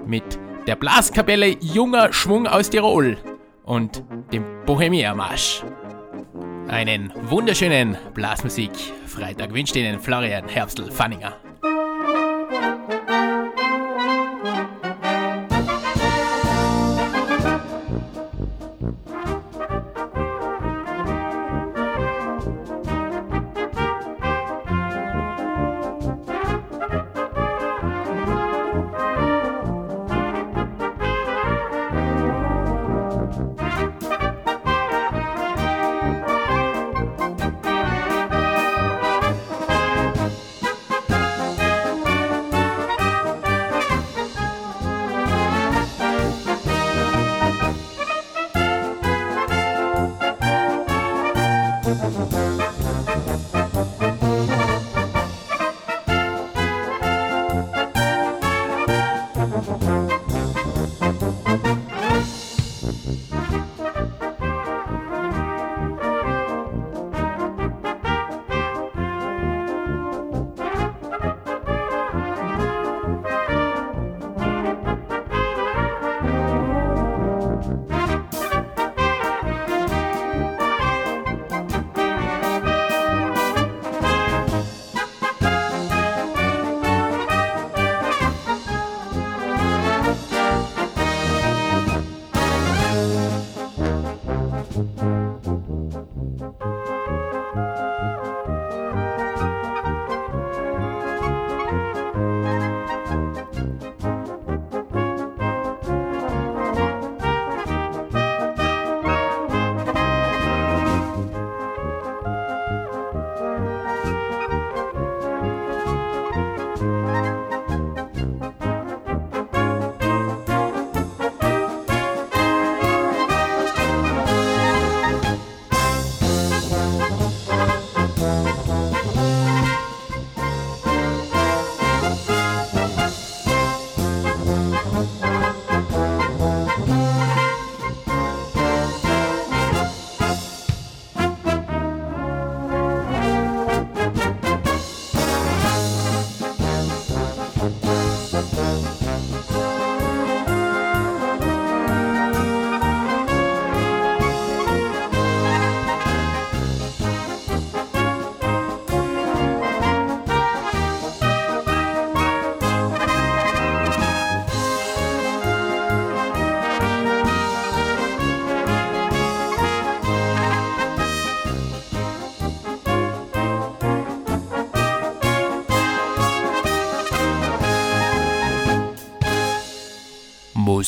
mit 0.07 0.38
der 0.66 0.76
Blaskapelle 0.76 1.57
Junger 1.61 2.12
Schwung 2.12 2.46
aus 2.46 2.68
Tirol 2.68 3.16
und 3.64 4.05
dem 4.31 4.44
Bohemia-Marsch. 4.66 5.62
Einen 6.68 7.12
wunderschönen 7.22 7.96
Blasmusik-Freitag 8.12 9.55
wünscht 9.55 9.74
Ihnen 9.74 10.00
Florian 10.00 10.48
Herbstl-Fanninger. 10.48 11.35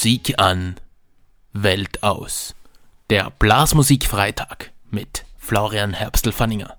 Musik 0.04 0.38
an, 0.38 0.74
Welt 1.54 2.02
aus. 2.02 2.54
Der 3.08 3.30
Blasmusik-Freitag 3.38 4.70
mit 4.90 5.24
Florian 5.38 5.94
Herbstl-Fanninger. 5.94 6.76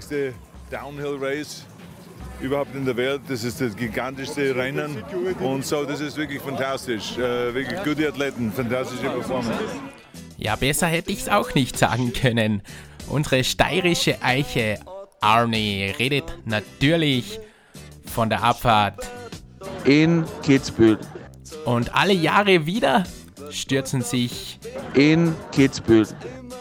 Das 0.00 0.08
gefährlichste 0.08 0.34
Downhill 0.70 1.18
Race 1.20 1.64
überhaupt 2.40 2.74
in 2.74 2.84
der 2.84 2.96
Welt. 2.96 3.22
Das 3.28 3.44
ist 3.44 3.60
das 3.60 3.76
gigantischste 3.76 4.54
Rennen 4.54 5.02
und 5.40 5.64
so, 5.64 5.84
das 5.84 6.00
ist 6.00 6.16
wirklich 6.16 6.40
fantastisch. 6.40 7.16
Äh, 7.18 7.54
wirklich 7.54 7.82
gute 7.82 8.08
Athleten, 8.08 8.52
fantastische 8.52 9.10
Performance. 9.10 9.58
Ja, 10.38 10.56
besser 10.56 10.86
hätte 10.86 11.10
ich 11.10 11.20
es 11.20 11.28
auch 11.28 11.54
nicht 11.54 11.76
sagen 11.76 12.12
können. 12.12 12.62
Unsere 13.08 13.44
steirische 13.44 14.22
Eiche 14.22 14.80
Arnie 15.20 15.92
redet 15.98 16.38
natürlich 16.46 17.38
von 18.06 18.30
der 18.30 18.42
Abfahrt 18.42 19.06
in 19.84 20.24
Kitzbühel. 20.42 20.98
Und 21.66 21.94
alle 21.94 22.14
Jahre 22.14 22.64
wieder 22.64 23.04
stürzen 23.50 24.02
sich 24.02 24.60
in 24.94 25.34
Kitzbühel 25.52 26.06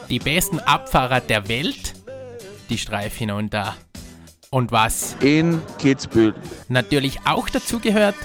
die 0.10 0.20
besten 0.20 0.60
Abfahrer 0.60 1.22
der 1.22 1.48
Welt 1.48 1.94
die 2.70 2.78
Streif 2.78 3.16
hinunter. 3.16 3.76
Und 4.52 4.72
was 4.72 5.16
in 5.22 5.62
Kitzbühel 5.78 6.34
natürlich 6.70 7.20
auch 7.26 7.50
dazu 7.50 7.80
gehört, 7.80 8.16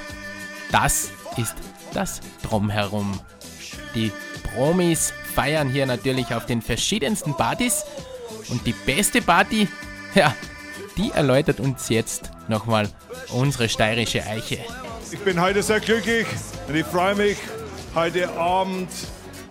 das 0.73 1.11
ist 1.37 1.55
das 1.93 2.21
Drumherum. 2.43 3.21
Die 3.95 4.11
Promis 4.55 5.13
feiern 5.35 5.69
hier 5.69 5.87
natürlich 5.87 6.35
auf 6.35 6.47
den 6.47 6.63
verschiedensten 6.63 7.37
Partys 7.37 7.85
und 8.49 8.67
die 8.67 8.73
beste 8.73 9.21
Party, 9.21 9.69
ja, 10.15 10.35
die 10.97 11.11
erläutert 11.11 11.61
uns 11.61 11.89
jetzt 11.89 12.31
nochmal 12.49 12.89
unsere 13.33 13.69
steirische 13.69 14.25
Eiche. 14.25 14.59
Ich 15.11 15.21
bin 15.21 15.41
heute 15.41 15.63
sehr 15.63 15.81
glücklich 15.81 16.27
und 16.69 16.75
ich 16.75 16.87
freue 16.87 17.15
mich, 17.15 17.37
heute 17.95 18.31
Abend 18.33 18.89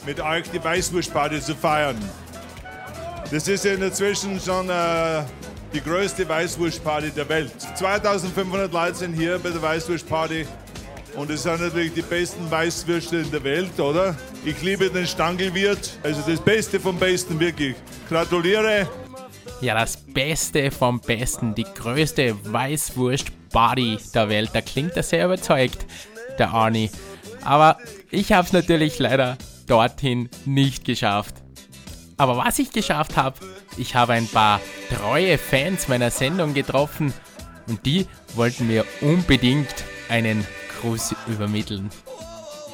mit 0.06 0.20
euch 0.20 0.50
die 0.52 0.64
Weißwurstparty 0.64 1.42
zu 1.42 1.56
feiern. 1.56 1.98
Das 3.32 3.48
ist 3.48 3.66
inzwischen 3.66 4.40
schon 4.40 4.70
äh, 4.70 5.24
die 5.74 5.82
größte 5.82 6.28
Weißwurstparty 6.28 7.12
der 7.12 7.28
Welt. 7.30 7.52
2500 7.76 8.72
Leute 8.72 8.96
sind 8.96 9.14
hier 9.14 9.40
bei 9.40 9.50
der 9.50 9.62
Weißwurstparty 9.62 10.46
und 11.16 11.30
es 11.30 11.44
sind 11.44 11.62
natürlich 11.62 11.94
die 11.94 12.02
besten 12.02 12.50
Weißwürste 12.50 13.18
in 13.18 13.32
der 13.32 13.44
Welt, 13.44 13.80
oder? 13.80 14.16
Ich 14.46 14.62
liebe 14.62 14.90
den 14.90 15.08
Stangelwirt, 15.08 15.98
also 16.04 16.22
das 16.28 16.40
Beste 16.40 16.80
vom 16.80 16.98
Besten, 16.98 17.40
wirklich. 17.40 17.76
Gratuliere. 18.10 18.88
Ja, 19.62 19.76
das 19.76 19.98
Beste 19.98 20.72
vom 20.72 21.00
Besten, 21.00 21.56
die 21.56 21.64
größte 21.64 22.36
Weißwurst-Party 22.44 23.98
der 24.14 24.30
Welt. 24.30 24.50
Da 24.54 24.62
klingt 24.62 24.96
er 24.98 25.04
sehr 25.04 25.26
überzeugt, 25.26 25.86
der 26.38 26.52
Arnie. 26.52 26.90
Aber 27.44 27.78
ich 28.12 28.32
habe 28.32 28.46
es 28.46 28.54
natürlich 28.54 29.00
leider 29.00 29.38
dorthin 29.68 30.30
nicht 30.46 30.86
geschafft. 30.86 31.43
Aber 32.18 32.38
was 32.38 32.60
ich 32.60 32.72
geschafft 32.72 33.18
habe, 33.18 33.38
ich 33.78 33.96
habe 33.96 34.14
ein 34.14 34.28
paar 34.28 34.60
treue 34.96 35.38
Fans 35.38 35.88
meiner 35.88 36.12
Sendung 36.12 36.54
getroffen 36.54 37.14
und 37.68 37.86
die 37.86 38.08
wollten 38.36 38.68
mir 38.68 38.86
unbedingt 39.02 39.74
einen 40.10 40.46
Gruß 40.82 41.16
übermitteln. 41.28 41.90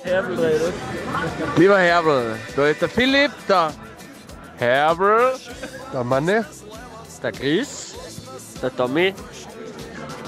Herbel, 0.03 0.73
Lieber 1.57 1.79
Herbel, 1.79 2.35
da 2.55 2.67
ist 2.67 2.81
der 2.81 2.89
Philipp, 2.89 3.31
der 3.47 3.73
Herbel, 4.57 5.33
der 5.93 6.03
Manne, 6.03 6.45
der 7.21 7.31
Chris, 7.31 7.95
der 8.61 8.75
Tommy. 8.75 9.13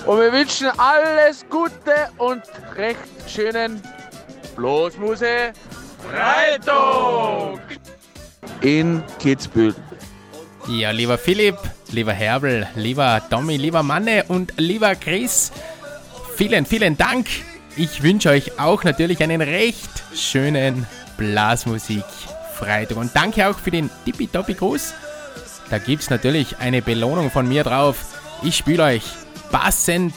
Und 0.05 0.19
wir 0.19 0.31
wünschen 0.31 0.67
alles 0.77 1.45
Gute 1.49 2.09
und 2.17 2.43
recht 2.75 2.99
schönen 3.27 3.81
Bloßmuse. 4.55 5.53
Freitag 6.09 7.59
in 8.61 9.03
Kitzbühel. 9.19 9.75
Ja, 10.67 10.91
lieber 10.91 11.17
Philipp, 11.17 11.57
lieber 11.91 12.13
Herbel, 12.13 12.67
lieber 12.75 13.21
Tommy, 13.29 13.57
lieber 13.57 13.83
Manne 13.83 14.25
und 14.27 14.53
lieber 14.57 14.95
Chris, 14.95 15.51
vielen, 16.35 16.65
vielen 16.65 16.97
Dank. 16.97 17.27
Ich 17.77 18.03
wünsche 18.03 18.29
euch 18.29 18.59
auch 18.59 18.83
natürlich 18.83 19.23
einen 19.23 19.41
recht 19.41 19.89
schönen 20.15 20.85
Blasmusik-Freitag. 21.17 22.97
Und 22.97 23.15
danke 23.15 23.47
auch 23.47 23.57
für 23.57 23.71
den 23.71 23.89
tippitoppi-Gruß. 24.05 24.93
Da 25.69 25.77
gibt 25.77 26.03
es 26.03 26.09
natürlich 26.09 26.57
eine 26.59 26.81
Belohnung 26.81 27.31
von 27.31 27.47
mir 27.47 27.63
drauf. 27.63 28.19
Ich 28.43 28.57
spiele 28.57 28.83
euch 28.83 29.03
passend 29.51 30.13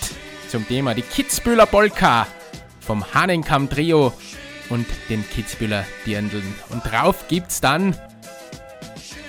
zum 0.48 0.66
Thema 0.66 0.94
die 0.94 1.02
Kitzbühler 1.02 1.66
Polka 1.66 2.26
vom 2.80 3.04
Hahnenkamm 3.14 3.70
Trio 3.70 4.12
und 4.68 4.86
den 5.08 5.28
Kitzbühler 5.28 5.84
Dirndeln. 6.04 6.54
Und 6.70 6.84
drauf 6.84 7.28
gibt's 7.28 7.60
dann 7.60 7.96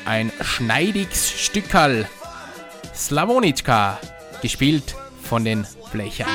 ein 0.05 0.31
schneidiges 0.41 1.29
Stückerl 1.29 2.07
Slavonitschka, 2.95 3.99
gespielt 4.41 4.95
von 5.21 5.43
den 5.43 5.67
Blechern. 5.91 6.27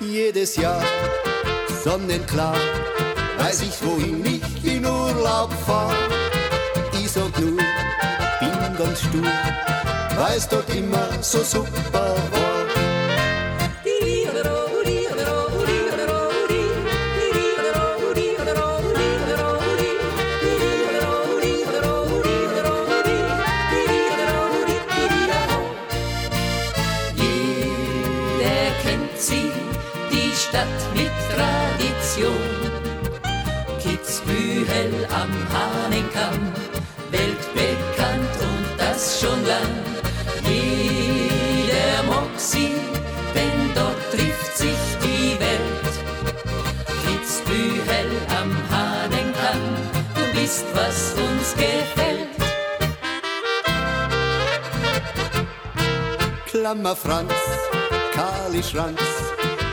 Jedes 0.00 0.56
Jahr 0.56 0.82
sonnenklar, 1.84 2.56
weiß 3.38 3.62
ich, 3.62 3.86
wohin 3.86 4.24
ich 4.24 4.64
in 4.64 4.84
Urlaub 4.84 5.52
fahr. 5.66 5.94
Ich 6.92 7.10
sag 7.10 7.38
nur, 7.38 7.58
bin 8.40 8.76
ganz 8.76 9.00
stur, 9.00 9.22
weiß 10.16 10.48
dort 10.48 10.68
immer 10.74 11.08
so 11.20 11.42
super 11.44 12.16
war. 12.32 12.45
Klammer 56.66 56.96
Franz, 56.96 57.32
Kali 58.12 58.60
Schranz, 58.60 58.98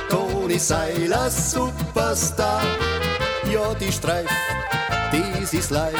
Toni 0.09 0.59
Seiler, 0.59 1.27
Superstar. 1.31 2.61
Ja, 3.51 3.73
die 3.73 3.91
Streif, 3.91 4.29
das 5.11 5.53
ist 5.53 5.71
live. 5.71 5.95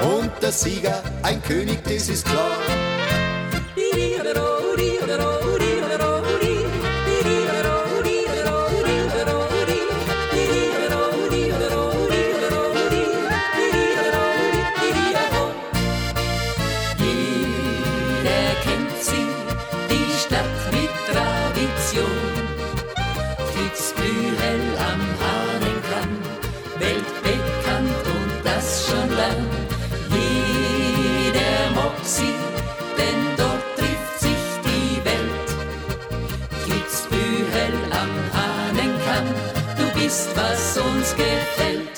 Und 0.00 0.30
der 0.40 0.52
Sieger, 0.52 1.02
ein 1.22 1.42
König, 1.42 1.84
das 1.84 2.08
ist 2.08 2.24
klar. 2.24 2.85
Tradition. 21.96 22.36
Kitzbühel 23.54 24.62
am 24.78 25.02
Hahnenkamm, 25.22 26.12
weltbekannt 26.78 28.06
und 28.14 28.44
das 28.44 28.86
schon 28.86 29.08
lang. 29.16 29.46
Jeder 30.10 31.70
mag 31.74 31.96
denn 32.98 33.20
dort 33.36 33.64
trifft 33.76 34.20
sich 34.20 34.44
die 34.64 35.04
Welt. 35.04 35.48
Kitzbühel 36.66 37.74
am 37.90 38.12
Hahnenkamm, 38.36 39.28
du 39.78 40.00
bist, 40.00 40.28
was 40.36 40.78
uns 40.78 41.14
gefällt. 41.16 41.96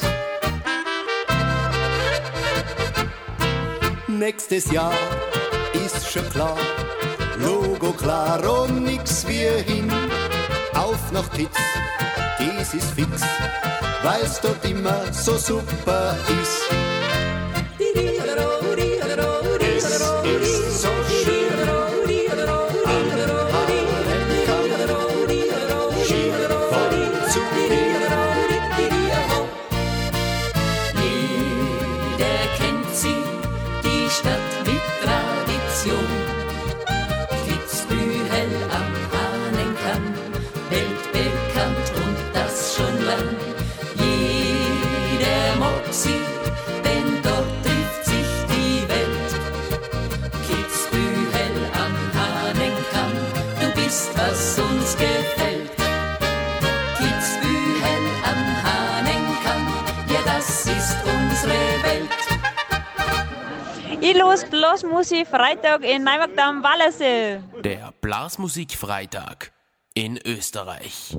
Nächstes 4.06 4.70
Jahr 4.70 4.92
ist 5.72 6.10
schon 6.10 6.28
klar, 6.30 6.56
klar 8.08 8.66
nix 8.68 9.26
wie 9.28 9.62
hin. 9.70 9.92
Auf 10.72 11.12
nach 11.12 11.30
Kitz, 11.32 11.58
das 12.38 12.72
ist 12.72 12.90
fix, 12.92 13.20
weil's 14.02 14.40
dort 14.40 14.64
immer 14.64 15.12
so 15.12 15.36
super 15.36 16.16
ist. 16.42 16.87
Los 64.18 64.44
Blasmusik 64.46 65.28
Freitag 65.28 65.84
in 65.84 66.08
am 66.08 66.62
Wallersee. 66.64 67.40
Der 67.62 67.92
Blasmusikfreitag 68.00 69.52
in 69.94 70.18
Österreich. 70.24 71.16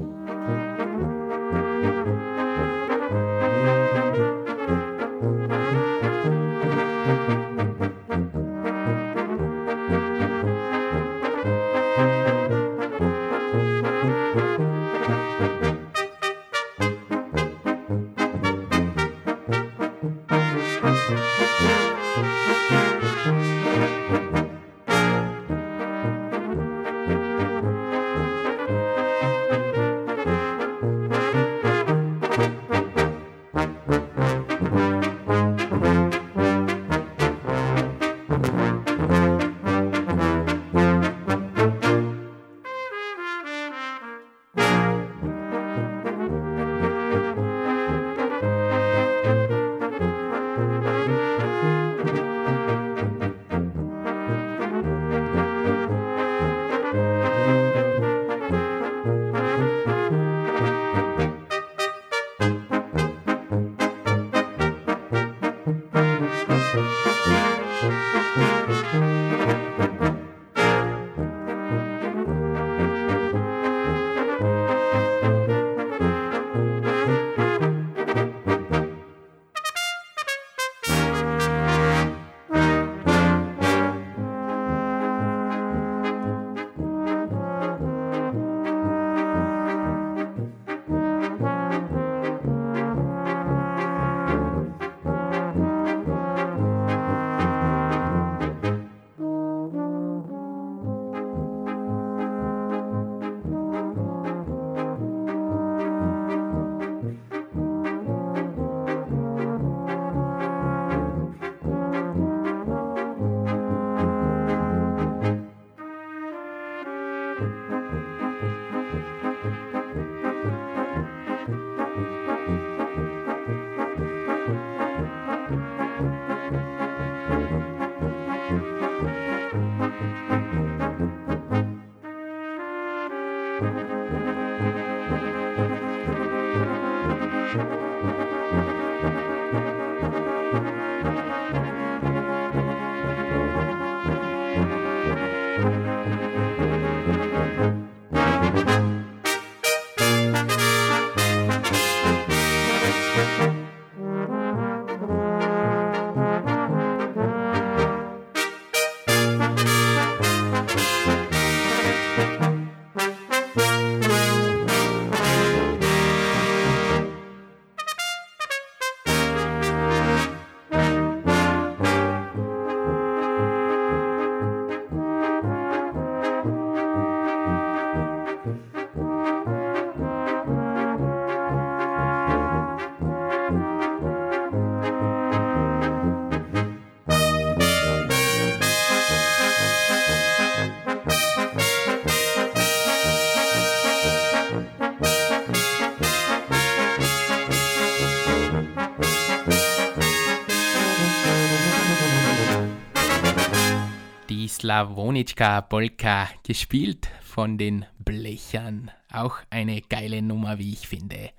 Slawonitschka 204.70 205.62
Polka, 205.62 206.30
gespielt 206.44 207.10
von 207.24 207.58
den 207.58 207.88
Blechern. 207.98 208.92
Auch 209.12 209.38
eine 209.50 209.82
geile 209.82 210.22
Nummer, 210.22 210.60
wie 210.60 210.74
ich 210.74 210.88
finde. 210.88 211.32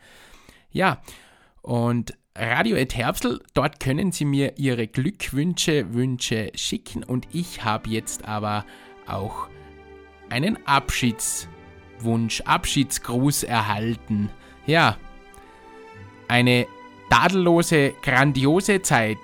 Ja, 0.72 1.00
und 1.62 2.18
Radio 2.34 2.74
Ed 2.74 2.96
Herbstl, 2.96 3.40
dort 3.54 3.78
können 3.78 4.10
Sie 4.10 4.24
mir 4.24 4.58
Ihre 4.58 4.88
Glückwünsche, 4.88 5.94
Wünsche 5.94 6.50
schicken 6.56 7.04
und 7.04 7.28
ich 7.30 7.62
habe 7.62 7.88
jetzt 7.90 8.24
aber 8.24 8.64
auch 9.06 9.46
einen 10.28 10.58
Abschiedswunsch, 10.66 12.40
Abschiedsgruß 12.40 13.44
erhalten. 13.44 14.30
Ja, 14.66 14.96
eine 16.26 16.66
tadellose, 17.10 17.94
grandiose 18.02 18.82
Zeit 18.82 19.18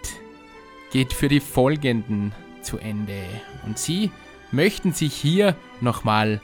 geht 0.93 1.13
für 1.13 1.27
die 1.27 1.41
folgenden 1.41 2.33
zu 2.67 2.79
Ende 2.79 3.23
und 3.65 3.79
Sie 3.79 4.11
möchten 4.51 4.93
sich 4.93 5.15
hier 5.15 5.55
nochmal 5.81 6.41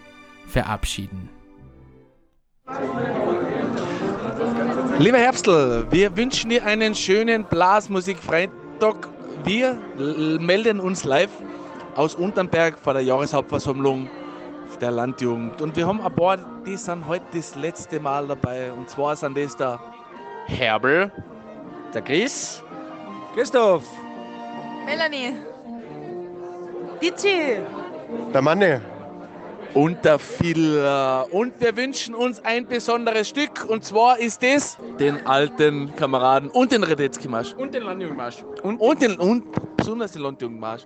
verabschieden. 0.46 1.28
Lieber 4.98 5.18
Herbstl, 5.18 5.86
wir 5.90 6.16
wünschen 6.16 6.50
dir 6.50 6.64
einen 6.64 6.94
schönen 6.94 7.44
Blasmusik-Freitag. 7.44 9.08
Wir 9.44 9.78
melden 10.40 10.78
uns 10.78 11.04
live 11.04 11.30
aus 11.96 12.14
Unternberg 12.14 12.78
vor 12.78 12.92
der 12.92 13.02
Jahreshauptversammlung 13.02 14.08
der 14.80 14.90
Landjugend. 14.90 15.62
Und 15.62 15.76
wir 15.76 15.86
haben 15.86 16.00
ein 16.00 16.14
paar, 16.14 16.38
die 16.66 16.76
sind 16.76 17.06
heute 17.06 17.24
das 17.34 17.54
letzte 17.54 18.00
Mal 18.00 18.26
dabei. 18.26 18.72
Und 18.72 18.90
zwar 18.90 19.16
sind 19.16 19.36
das 19.36 19.56
der 19.56 19.80
Herbel, 20.46 21.10
der 21.94 22.02
Chris, 22.02 22.62
Christoph, 23.34 23.84
Melanie. 24.84 25.51
Dizi. 27.02 27.58
der 28.32 28.42
Manne 28.42 28.80
und 29.74 30.04
der 30.04 30.18
Phil. 30.20 30.78
Und 31.30 31.52
wir 31.58 31.76
wünschen 31.76 32.14
uns 32.14 32.44
ein 32.44 32.66
besonderes 32.66 33.28
Stück. 33.28 33.64
Und 33.68 33.84
zwar 33.84 34.18
ist 34.18 34.42
es 34.42 34.78
den 35.00 35.26
alten 35.26 35.94
Kameraden 35.96 36.48
und 36.50 36.70
den 36.70 36.84
Radetzky-Marsch. 36.84 37.54
Und 37.54 37.74
den 37.74 37.82
Landjugendmarsch. 37.82 38.44
Und, 38.62 38.78
und, 38.78 39.02
den, 39.02 39.18
und 39.18 39.44
besonders 39.76 40.12
den 40.12 40.22
Landjugendmarsch. 40.22 40.82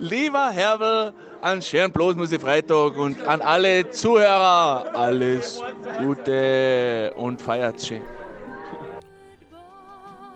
Lieber 0.00 0.50
Herbel, 0.50 1.12
an 1.40 1.62
schönen 1.62 1.92
Bloßmusik 1.92 2.40
Freitag 2.40 2.96
und 2.96 3.20
an 3.26 3.40
alle 3.40 3.88
Zuhörer 3.90 4.90
alles 4.94 5.62
Gute 6.00 7.12
und 7.16 7.40
feiert 7.40 7.80
schön. 7.80 8.02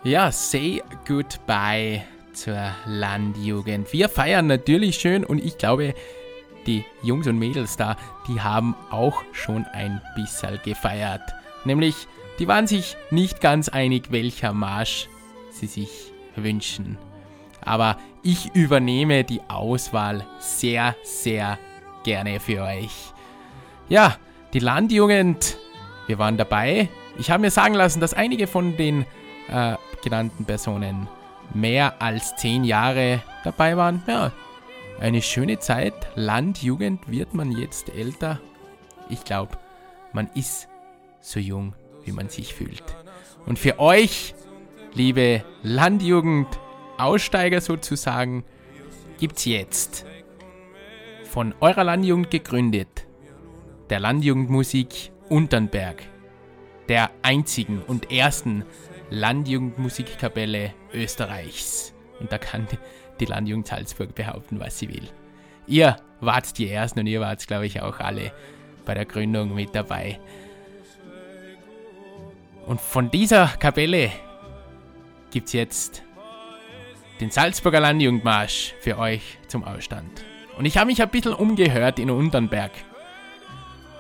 Ja, 0.05 0.31
say 0.33 0.83
goodbye 1.07 2.03
zur 2.33 2.75
Landjugend. 2.87 3.93
Wir 3.93 4.09
feiern 4.09 4.47
natürlich 4.47 4.97
schön 4.97 5.25
und 5.25 5.43
ich 5.43 5.59
glaube, 5.59 5.95
die 6.67 6.85
Jungs 7.03 7.27
und 7.27 7.39
Mädels 7.39 7.77
da, 7.77 7.97
die 8.29 8.41
haben 8.41 8.75
auch 8.91 9.23
schon 9.33 9.65
ein 9.73 10.01
bisschen 10.15 10.61
gefeiert. 10.65 11.23
Nämlich, 11.65 12.07
die 12.39 12.49
waren 12.49 12.67
sich 12.67 12.97
nicht 13.11 13.41
ganz 13.41 13.69
einig, 13.69 14.11
welcher 14.11 14.53
Marsch 14.53 15.09
sie 15.51 15.67
sich 15.67 16.13
wünschen. 16.37 16.99
Aber 17.65 17.99
ich 18.23 18.55
übernehme 18.55 19.25
die 19.25 19.41
Auswahl 19.49 20.25
sehr, 20.39 20.97
sehr 21.03 21.59
gerne 22.05 22.41
für 22.41 22.63
euch. 22.63 23.13
Ja, 23.89 24.17
die 24.53 24.59
Landjugend, 24.59 25.59
wir 26.07 26.19
waren 26.19 26.37
dabei. 26.37 26.89
Ich 27.19 27.31
habe 27.31 27.43
mir 27.43 27.51
sagen 27.51 27.75
lassen, 27.75 28.01
dass 28.01 28.15
einige 28.15 28.47
von 28.47 28.77
den 28.77 29.05
äh, 29.49 29.77
genannten 30.03 30.45
Personen 30.45 31.09
mehr 31.55 32.01
als 32.01 32.37
zehn 32.37 32.65
Jahre 32.65 33.23
dabei 33.45 33.77
waren. 33.77 34.03
Ja, 34.07 34.33
eine 35.01 35.23
schöne 35.23 35.59
Zeit. 35.59 35.95
Landjugend 36.15 37.11
wird 37.11 37.35
man 37.35 37.53
jetzt 37.53 37.89
älter. 37.91 38.41
Ich 39.09 39.25
glaube, 39.25 39.59
man 40.13 40.31
ist 40.35 40.69
so 41.21 41.41
jung, 41.41 41.75
wie 42.05 42.13
man 42.13 42.29
sich 42.29 42.55
fühlt. 42.55 42.85
Und 43.47 43.59
für 43.59 43.79
euch, 43.79 44.35
liebe 44.95 45.45
Landjugend, 45.63 46.47
Aussteiger 46.99 47.61
sozusagen, 47.61 48.45
gibt's 49.19 49.45
jetzt 49.45 50.07
von 51.25 51.55
eurer 51.61 51.85
Landjugend 51.85 52.31
gegründet, 52.31 53.07
der 53.91 54.01
Landjugendmusik 54.01 55.11
Unternberg, 55.29 56.03
der 56.89 57.11
einzigen 57.23 57.83
und 57.87 58.13
ersten 58.13 58.65
Landjugendmusikkapelle 59.13 60.73
Österreichs. 60.95 61.93
Und 62.19 62.33
da 62.33 62.39
kann 62.39 62.67
die 63.21 63.27
Landjugend 63.27 63.67
Salzburg 63.67 64.15
behaupten, 64.15 64.59
was 64.59 64.79
sie 64.79 64.89
will. 64.89 65.09
Ihr 65.67 65.97
wart 66.21 66.57
die 66.59 66.71
Ersten 66.71 67.01
und 67.01 67.07
ihr 67.07 67.21
wart, 67.21 67.47
glaube 67.47 67.67
ich, 67.67 67.83
auch 67.83 68.01
alle 68.01 68.33
bei 68.85 68.95
der 68.95 69.05
Gründung 69.05 69.55
mit 69.55 69.75
dabei. 69.75 70.19
Und 72.67 72.81
von 72.81 73.11
dieser 73.11 73.49
Kapelle 73.49 74.11
gibt 75.31 75.49
es 75.49 75.53
jetzt 75.53 76.03
den 77.21 77.31
Salzburger 77.31 77.81
Landjugendmarsch 77.81 78.75
für 78.81 78.99
euch 78.99 79.39
zum 79.47 79.65
Ausstand. 79.65 80.25
Und 80.57 80.65
ich 80.65 80.79
habe 80.79 80.87
mich 80.87 81.03
ein 81.03 81.11
bisschen 81.11 81.35
umgehört 81.35 81.99
in 81.99 82.11
Unternberg. 82.11 82.73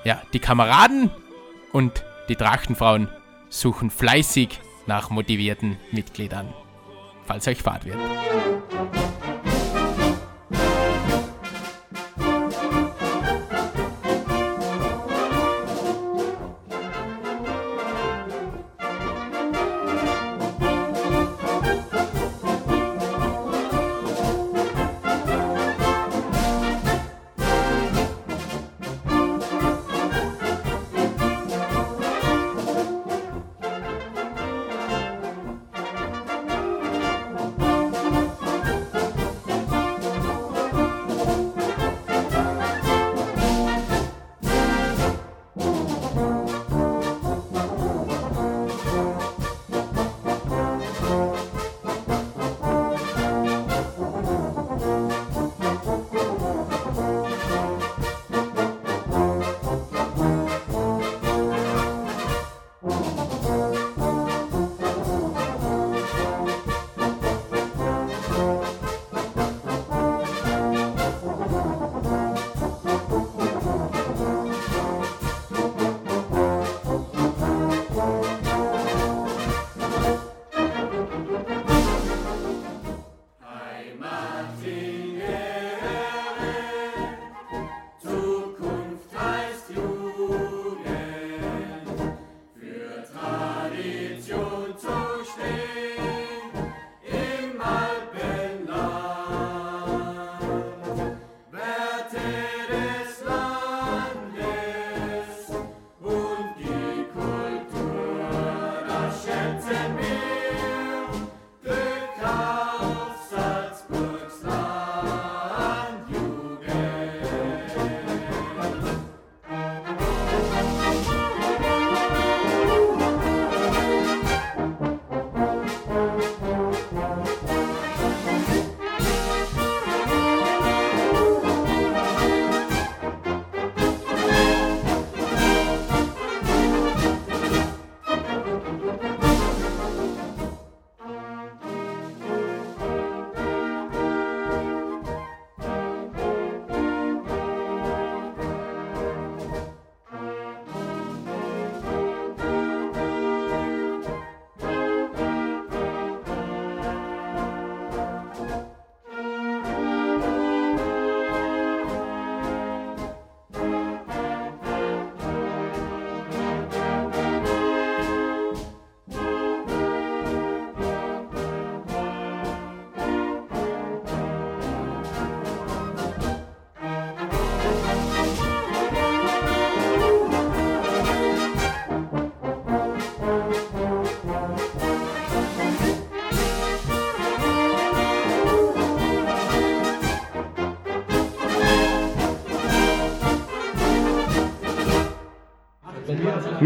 Ja, 0.04 0.22
die 0.32 0.40
Kameraden 0.40 1.10
und 1.72 2.04
die 2.28 2.36
Trachtenfrauen 2.36 3.08
suchen 3.48 3.90
fleißig 3.90 4.60
nach 4.86 5.10
motivierten 5.10 5.76
Mitgliedern, 5.90 6.52
falls 7.24 7.46
euch 7.48 7.62
Fahrt 7.62 7.84
wird. 7.84 7.98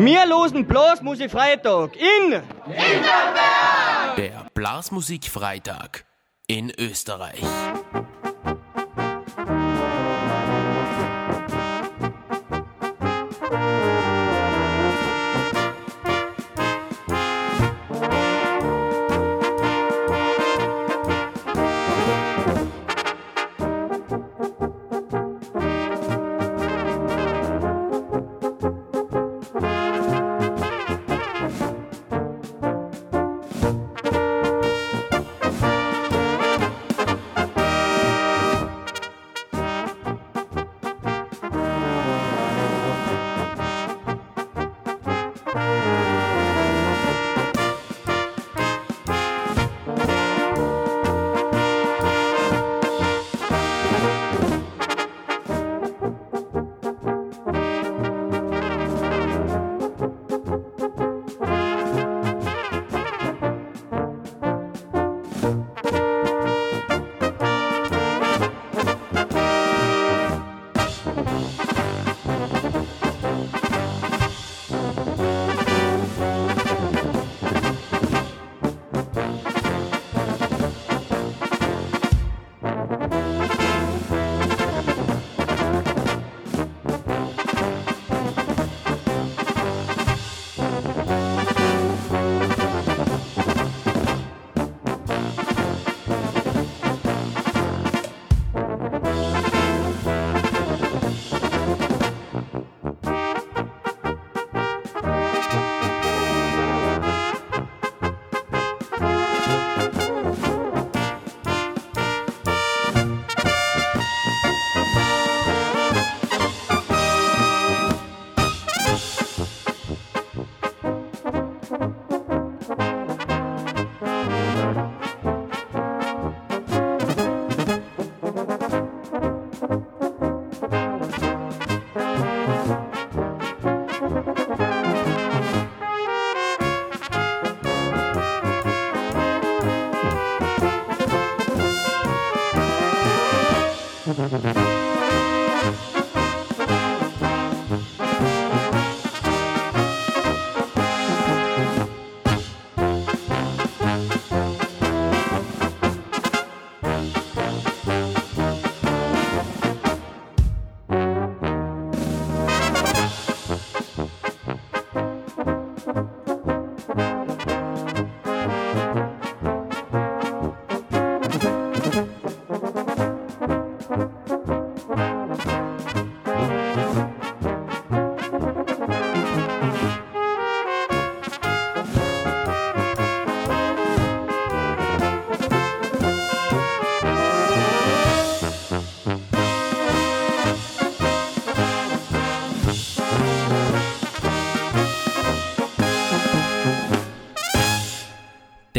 Wir 0.07 0.25
losen 0.25 0.65
Blasmusikfreitag 0.69 1.97
in 1.97 2.41
Der 4.17 4.47
Blasmusikfreitag 4.55 6.05
in 6.47 6.73
Österreich. 6.79 7.43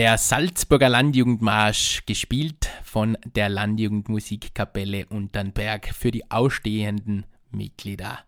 Der 0.07 0.17
Salzburger 0.17 0.87
Landjugendmarsch, 0.87 2.05
gespielt 2.05 2.69
von 2.81 3.17
der 3.35 3.49
Landjugendmusikkapelle 3.49 5.05
Unternberg 5.07 5.87
für 5.93 6.11
die 6.11 6.31
ausstehenden 6.31 7.25
Mitglieder. 7.51 8.19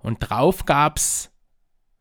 Und 0.00 0.18
drauf 0.18 0.64
gab's 0.64 1.30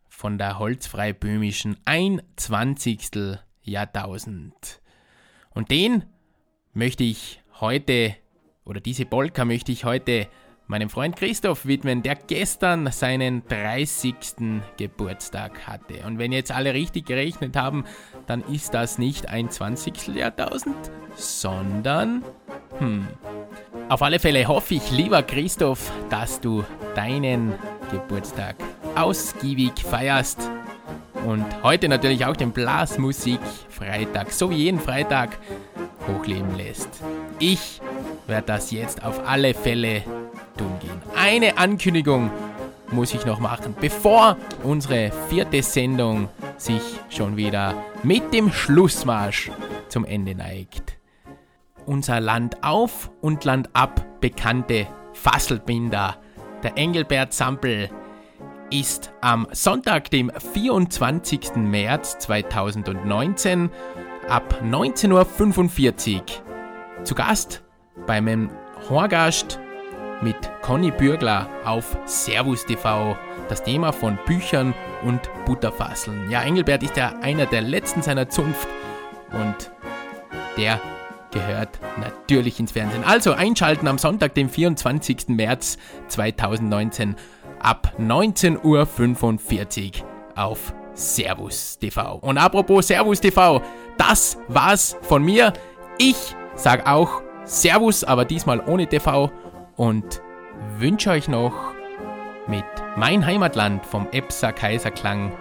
von 0.10 0.40
der 0.40 0.58
Holzfrei-Böhmischen 0.58 1.78
ein 1.86 2.24
Zwanzigstel 2.38 3.40
Jahrtausend. 3.62 4.82
Und 5.52 5.70
den 5.70 6.06
möchte 6.74 7.04
ich 7.04 7.40
heute, 7.60 8.16
oder 8.66 8.80
diese 8.82 9.06
Polka 9.06 9.46
möchte 9.46 9.72
ich 9.72 9.86
heute 9.86 10.28
meinem 10.68 10.90
Freund 10.90 11.16
Christoph 11.16 11.66
widmen, 11.66 12.02
der 12.04 12.16
gestern 12.16 12.92
seinen 12.92 13.46
30. 13.48 14.16
Geburtstag 14.78 15.68
hatte. 15.68 16.06
Und 16.06 16.20
wenn 16.20 16.32
jetzt 16.32 16.52
alle 16.52 16.74
richtig 16.74 17.06
gerechnet 17.06 17.56
haben, 17.56 17.86
dann 18.28 18.44
ist 18.52 18.74
das 18.74 18.98
nicht 18.98 19.30
ein 19.30 19.50
20. 19.50 20.16
Jahrtausend, 20.16 20.76
sondern, 21.16 22.24
hm, 22.80 23.08
auf 23.90 24.02
alle 24.02 24.20
Fälle 24.20 24.48
hoffe 24.48 24.76
ich, 24.76 24.92
lieber 24.92 25.22
Christoph, 25.24 25.92
dass 26.10 26.40
du 26.40 26.64
deinen 26.96 27.54
Geburtstag 27.92 28.56
ausgiebig 28.96 29.74
feierst 29.84 30.50
und 31.26 31.46
heute 31.64 31.88
natürlich 31.88 32.26
auch 32.26 32.36
den 32.36 32.52
Blasmusik 32.52 33.40
Freitag, 33.70 34.32
so 34.32 34.50
wie 34.50 34.56
jeden 34.56 34.80
Freitag, 34.80 35.38
hochleben 36.08 36.56
lässt. 36.56 36.90
Ich 37.40 37.82
werde 38.28 38.48
das 38.48 38.72
jetzt 38.72 39.04
auf 39.04 39.28
alle 39.28 39.54
Fälle 39.54 40.04
tun 40.58 40.72
gehen. 40.80 41.02
Eine 41.16 41.58
Ankündigung 41.58 42.32
muss 42.92 43.14
ich 43.14 43.26
noch 43.26 43.40
machen, 43.40 43.76
bevor 43.80 44.38
unsere 44.64 45.12
vierte 45.30 45.64
Sendung 45.64 46.30
sich 46.58 46.82
schon 47.10 47.38
wieder 47.38 47.76
mit 48.04 48.34
dem 48.34 48.52
Schlussmarsch 48.52 49.52
zum 49.90 50.06
Ende 50.06 50.36
neigt. 50.36 50.98
Unser 51.86 52.20
Land 52.20 52.64
auf 52.64 53.12
und 53.22 53.44
Land 53.44 53.70
ab 53.74 54.06
bekannte 54.22 54.88
Fasselbinder, 55.14 56.18
der 56.64 56.78
Engelbert 56.78 57.34
Sampel, 57.34 57.90
ist 58.72 59.12
am 59.22 59.48
Sonntag, 59.52 60.10
dem 60.10 60.32
24. 60.54 61.56
März 61.56 62.18
2019 62.20 63.70
ab 64.30 64.62
19.45 64.64 66.16
Uhr 66.16 66.24
zu 67.04 67.16
Gast 67.16 67.64
beim 68.08 68.50
Horgast 68.90 69.60
mit 70.24 70.38
Conny 70.62 70.92
Bürgler 70.92 71.50
auf 71.66 71.98
Servus 72.06 72.66
TV. 72.66 73.18
Das 73.50 73.62
Thema 73.62 73.92
von 73.92 74.18
Büchern 74.26 74.74
und 75.04 75.20
Butterfasseln. 75.46 76.32
Ja, 76.32 76.44
Engelbert 76.44 76.82
ist 76.82 76.96
ja 76.96 77.14
einer 77.22 77.46
der 77.46 77.62
letzten 77.62 78.02
seiner 78.02 78.30
Zunft 78.30 78.68
und 79.32 79.72
der 80.58 80.80
gehört 81.32 81.80
natürlich 82.00 82.60
ins 82.60 82.72
Fernsehen. 82.72 83.04
Also 83.04 83.34
einschalten 83.34 83.88
am 83.88 83.98
Sonntag, 83.98 84.34
dem 84.36 84.50
24. 84.50 85.30
März 85.30 85.78
2019 86.08 87.16
ab 87.60 87.94
19.45 88.00 90.04
Uhr 90.04 90.08
auf 90.36 90.74
Servus 90.94 91.78
TV. 91.80 92.16
Und 92.16 92.38
apropos 92.38 92.88
Servus 92.88 93.20
TV, 93.20 93.62
das 93.98 94.38
war's 94.48 94.96
von 95.02 95.24
mir. 95.24 95.54
Ich 95.98 96.36
sag 96.56 96.88
auch 96.88 97.22
Servus, 97.46 98.04
aber 98.04 98.26
diesmal 98.26 98.62
ohne 98.66 98.88
TV 98.88 99.32
und 99.76 100.22
wünsche 100.78 101.12
euch 101.12 101.28
noch 101.28 101.74
mit 102.48 102.66
Mein 102.96 103.26
Heimatland 103.26 103.86
vom 103.86 104.08
Epsa 104.12 104.52
Kaiserklang 104.52 105.32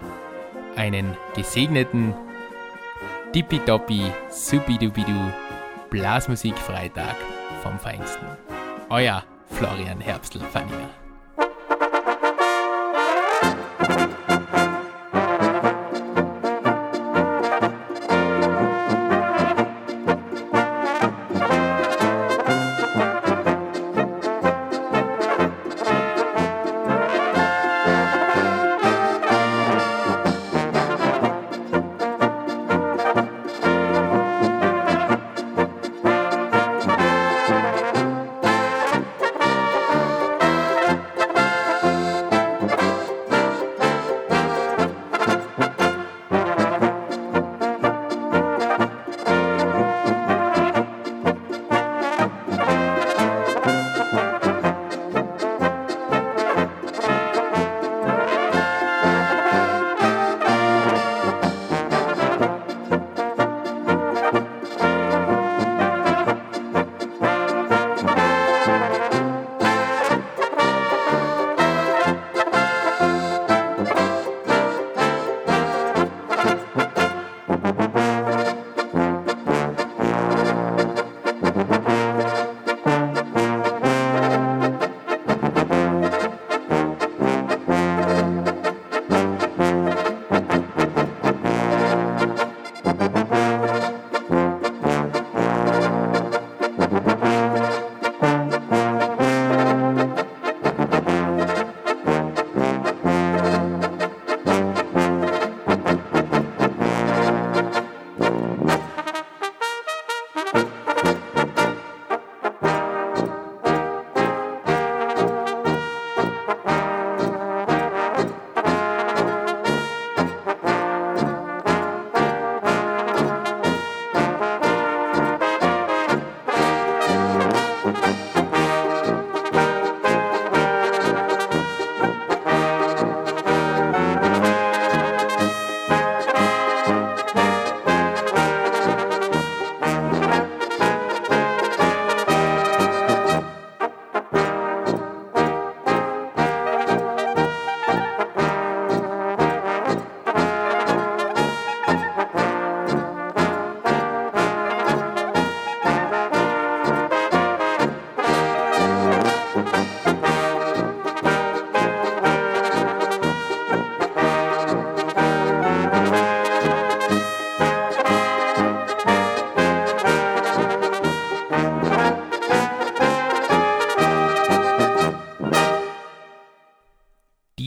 einen 0.76 1.16
gesegneten 1.34 2.14
Dippidoppi 3.34 4.02
Subidubidu 4.30 5.32
Blasmusik 5.90 6.56
Freitag 6.58 7.16
vom 7.62 7.78
Feinsten. 7.78 8.26
Euer 8.88 9.24
Florian 9.50 10.00
Herbstl-Fanier. 10.00 11.01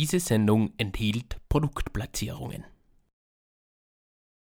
Diese 0.06 0.20
Sendung 0.20 0.72
enthielt 0.78 1.38
Produktplatzierungen. 1.50 2.64